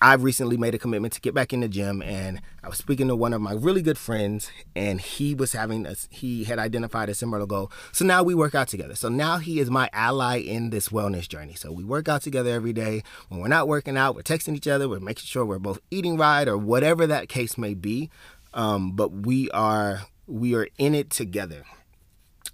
I've 0.00 0.24
recently 0.24 0.56
made 0.56 0.74
a 0.74 0.78
commitment 0.78 1.12
to 1.12 1.20
get 1.20 1.32
back 1.32 1.52
in 1.52 1.60
the 1.60 1.68
gym, 1.68 2.02
and 2.02 2.40
I 2.64 2.68
was 2.68 2.76
speaking 2.76 3.06
to 3.06 3.14
one 3.14 3.32
of 3.32 3.40
my 3.40 3.52
really 3.52 3.82
good 3.82 3.98
friends, 3.98 4.50
and 4.74 5.00
he 5.00 5.32
was 5.32 5.52
having 5.52 5.86
a, 5.86 5.94
he 6.10 6.42
had 6.42 6.58
identified 6.58 7.08
a 7.08 7.14
similar 7.14 7.46
goal. 7.46 7.70
So 7.92 8.04
now 8.04 8.24
we 8.24 8.34
work 8.34 8.52
out 8.52 8.66
together. 8.66 8.96
So 8.96 9.08
now 9.08 9.38
he 9.38 9.60
is 9.60 9.70
my 9.70 9.88
ally 9.92 10.38
in 10.38 10.70
this 10.70 10.88
wellness 10.88 11.28
journey. 11.28 11.54
So 11.54 11.70
we 11.70 11.84
work 11.84 12.08
out 12.08 12.22
together 12.22 12.50
every 12.50 12.72
day. 12.72 13.04
When 13.28 13.40
we're 13.40 13.46
not 13.46 13.68
working 13.68 13.96
out, 13.96 14.16
we're 14.16 14.22
texting 14.22 14.56
each 14.56 14.66
other, 14.66 14.88
we're 14.88 14.98
making 14.98 15.26
sure 15.26 15.44
we're 15.44 15.60
both 15.60 15.78
eating 15.92 16.16
right, 16.16 16.48
or 16.48 16.58
whatever 16.58 17.06
that 17.06 17.28
case 17.28 17.56
may 17.56 17.74
be 17.74 18.10
um, 18.54 18.92
but 18.92 19.12
we 19.12 19.50
are 19.50 20.02
we 20.26 20.54
are 20.54 20.68
in 20.78 20.94
it 20.94 21.10
together. 21.10 21.64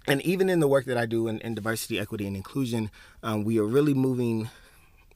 And 0.07 0.21
even 0.23 0.49
in 0.49 0.59
the 0.59 0.67
work 0.67 0.85
that 0.85 0.97
I 0.97 1.05
do 1.05 1.27
in, 1.27 1.39
in 1.41 1.53
diversity, 1.53 1.99
equity, 1.99 2.25
and 2.25 2.35
inclusion, 2.35 2.89
um, 3.21 3.43
we 3.43 3.59
are 3.59 3.65
really 3.65 3.93
moving 3.93 4.49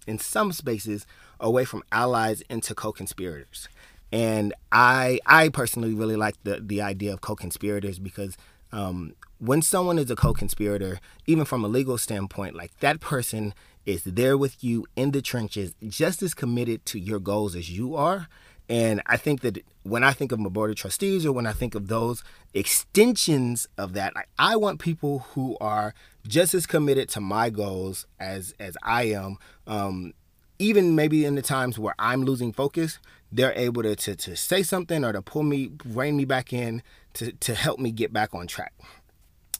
in 0.05 0.19
some 0.19 0.51
spaces 0.51 1.05
away 1.39 1.65
from 1.65 1.83
allies 1.91 2.41
into 2.49 2.75
co-conspirators. 2.75 3.67
And 4.11 4.53
I 4.71 5.19
I 5.25 5.49
personally 5.49 5.93
really 5.93 6.15
like 6.15 6.35
the 6.43 6.59
the 6.59 6.81
idea 6.81 7.13
of 7.13 7.21
co-conspirators 7.21 7.97
because 7.99 8.37
um, 8.71 9.15
when 9.39 9.61
someone 9.61 9.99
is 9.99 10.09
a 10.09 10.15
co-conspirator, 10.15 10.99
even 11.25 11.45
from 11.45 11.63
a 11.63 11.67
legal 11.67 11.97
standpoint, 11.97 12.55
like 12.55 12.77
that 12.79 12.99
person 12.99 13.53
is 13.85 14.03
there 14.03 14.37
with 14.37 14.63
you 14.63 14.85
in 14.95 15.11
the 15.11 15.21
trenches, 15.21 15.73
just 15.87 16.23
as 16.23 16.33
committed 16.33 16.85
to 16.87 16.99
your 16.99 17.19
goals 17.19 17.55
as 17.55 17.69
you 17.69 17.95
are. 17.95 18.27
And 18.73 19.03
I 19.05 19.17
think 19.17 19.41
that 19.41 19.63
when 19.83 20.03
I 20.03 20.13
think 20.13 20.31
of 20.31 20.39
my 20.39 20.49
board 20.49 20.71
of 20.71 20.75
trustees 20.77 21.27
or 21.27 21.31
when 21.31 21.45
I 21.45 21.51
think 21.51 21.75
of 21.75 21.89
those 21.89 22.23
extensions 22.55 23.67
of 23.77 23.93
that, 23.93 24.13
I 24.39 24.55
want 24.55 24.79
people 24.79 25.19
who 25.19 25.55
are 25.62 25.93
just 26.27 26.55
as 26.55 26.65
committed 26.65 27.07
to 27.09 27.21
my 27.21 27.51
goals 27.51 28.07
as 28.19 28.55
as 28.59 28.75
I 28.81 29.03
am. 29.03 29.38
Um, 29.67 30.13
even 30.57 30.95
maybe 30.95 31.23
in 31.23 31.36
the 31.36 31.43
times 31.43 31.77
where 31.77 31.93
I'm 31.99 32.23
losing 32.23 32.51
focus, 32.51 32.97
they're 33.31 33.53
able 33.53 33.83
to, 33.83 33.95
to, 33.95 34.15
to 34.15 34.36
say 34.36 34.63
something 34.63 35.05
or 35.05 35.12
to 35.12 35.21
pull 35.21 35.43
me, 35.43 35.69
rein 35.86 36.17
me 36.17 36.25
back 36.25 36.51
in 36.51 36.81
to, 37.13 37.31
to 37.31 37.53
help 37.53 37.79
me 37.79 37.91
get 37.91 38.12
back 38.12 38.33
on 38.33 38.47
track. 38.47 38.73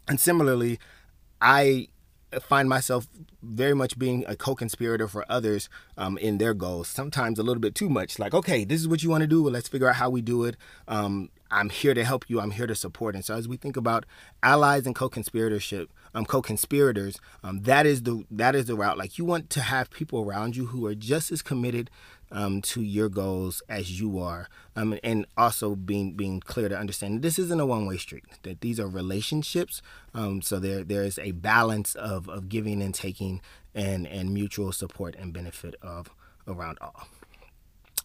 And 0.08 0.20
similarly, 0.20 0.80
I 1.40 1.90
find 2.40 2.70
myself 2.70 3.08
very 3.42 3.74
much 3.74 3.98
being 3.98 4.24
a 4.28 4.36
co-conspirator 4.36 5.08
for 5.08 5.26
others 5.30 5.70
um, 5.98 6.18
in 6.18 6.38
their 6.38 6.54
goals. 6.54 6.88
Sometimes 6.88 7.40
a 7.40 7.44
little 7.44 7.62
bit 7.62 7.76
too 7.76 7.90
much. 7.90 8.20
Like, 8.20 8.34
okay, 8.34 8.64
this 8.64 8.80
is 8.80 8.88
what 8.88 9.04
you 9.04 9.10
want 9.10 9.22
to 9.22 9.28
do. 9.28 9.44
Well, 9.44 9.54
let's 9.54 9.68
figure 9.68 9.90
out 9.90 9.96
how 9.96 10.10
we 10.10 10.22
do 10.22 10.44
it. 10.46 10.56
Um, 10.88 11.30
I'm 11.52 11.70
here 11.70 11.94
to 11.94 12.04
help 12.04 12.30
you. 12.30 12.40
I'm 12.40 12.52
here 12.52 12.68
to 12.68 12.76
support. 12.76 13.16
And 13.16 13.24
so, 13.24 13.36
as 13.36 13.48
we 13.48 13.58
think 13.58 13.78
about 13.78 14.06
allies 14.42 14.86
and 14.86 14.96
co-conspiratorship, 14.96 15.88
um, 16.16 16.26
co-conspirators, 16.26 17.20
um, 17.44 17.62
that 17.62 17.86
is 17.86 18.04
the 18.04 18.26
that 18.32 18.56
is 18.56 18.66
the 18.66 18.76
route. 18.76 18.98
Like, 18.98 19.18
you 19.18 19.26
want 19.26 19.50
to 19.52 19.62
have 19.62 19.92
people 19.92 20.22
around 20.22 20.56
you 20.56 20.68
who 20.68 20.86
are 20.88 20.96
just 20.96 21.32
as 21.32 21.42
committed 21.42 21.92
um, 22.34 22.62
to 22.64 22.82
your 22.82 23.08
goals 23.08 23.62
as 23.70 24.02
you 24.02 24.20
are, 24.20 24.50
um, 24.76 24.98
and 25.04 25.26
also 25.38 25.76
being 25.76 26.14
being 26.14 26.40
clear 26.40 26.68
to 26.68 26.78
understand 26.78 27.22
this 27.22 27.40
isn't 27.40 27.60
a 27.60 27.66
one 27.66 27.86
way 27.86 27.98
street. 27.98 28.26
That 28.42 28.62
these 28.62 28.80
are 28.80 28.88
relationships. 28.88 29.82
Um, 30.14 30.42
so 30.42 30.60
there 30.60 30.84
there 30.84 31.04
is 31.04 31.20
a 31.20 31.32
balance 31.32 31.96
of 31.96 32.28
of 32.28 32.50
giving 32.50 32.82
and 32.82 32.94
taking, 32.94 33.40
and 33.74 34.08
and 34.08 34.34
mutual 34.34 34.72
support 34.72 35.16
and 35.16 35.32
benefit 35.32 35.76
of 35.82 36.10
around 36.48 36.80
all. 36.82 37.08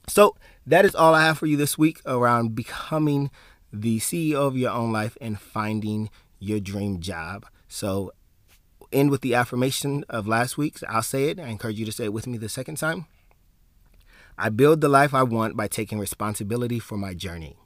So 0.07 0.37
that 0.67 0.85
is 0.85 0.95
all 0.95 1.15
I 1.15 1.25
have 1.25 1.39
for 1.39 1.47
you 1.47 1.57
this 1.57 1.77
week 1.77 2.01
around 2.07 2.55
becoming 2.55 3.31
the 3.73 3.99
CEO 3.99 4.47
of 4.47 4.57
your 4.57 4.71
own 4.71 4.93
life 4.93 5.17
and 5.21 5.41
finding 5.41 6.11
your 6.39 6.61
dream 6.61 7.01
job. 7.01 7.47
So 7.67 8.13
end 8.93 9.11
with 9.11 9.21
the 9.21 9.35
affirmation 9.35 10.05
of 10.09 10.27
last 10.27 10.57
week's. 10.57 10.83
I'll 10.89 11.03
say 11.03 11.31
it. 11.31 11.41
I 11.41 11.49
encourage 11.49 11.79
you 11.79 11.87
to 11.87 11.93
say 11.93 12.05
it 12.05 12.13
with 12.13 12.27
me 12.27 12.39
the 12.39 12.49
second 12.49 12.77
time. 12.77 13.07
I 14.41 14.51
build 14.51 14.81
the 14.81 14.89
life 14.89 15.15
I 15.15 15.25
want 15.25 15.57
by 15.57 15.67
taking 15.67 15.99
responsibility 15.99 16.79
for 16.79 16.97
my 16.97 17.13
journey. 17.13 17.57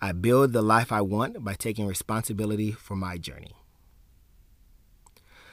I 0.00 0.12
build 0.12 0.54
the 0.54 0.62
life 0.62 0.90
I 0.90 1.02
want 1.02 1.44
by 1.44 1.52
taking 1.52 1.86
responsibility 1.86 2.72
for 2.72 2.96
my 2.96 3.18
journey. 3.18 3.54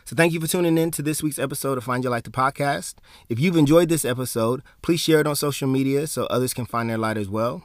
So, 0.05 0.15
thank 0.15 0.31
you 0.31 0.39
for 0.39 0.47
tuning 0.47 0.77
in 0.77 0.89
to 0.91 1.01
this 1.01 1.21
week's 1.21 1.37
episode 1.37 1.77
of 1.77 1.83
Find 1.83 2.01
Your 2.01 2.11
Light 2.11 2.23
the 2.23 2.31
podcast. 2.31 2.95
If 3.27 3.39
you've 3.39 3.57
enjoyed 3.57 3.89
this 3.89 4.05
episode, 4.05 4.63
please 4.81 5.01
share 5.01 5.19
it 5.19 5.27
on 5.27 5.35
social 5.35 5.67
media 5.67 6.07
so 6.07 6.23
others 6.27 6.53
can 6.53 6.65
find 6.65 6.89
their 6.89 6.97
light 6.97 7.17
as 7.17 7.27
well. 7.27 7.63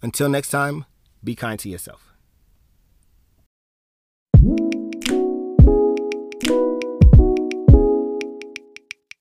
Until 0.00 0.28
next 0.28 0.50
time, 0.50 0.86
be 1.24 1.34
kind 1.34 1.58
to 1.58 1.68
yourself. 1.68 2.03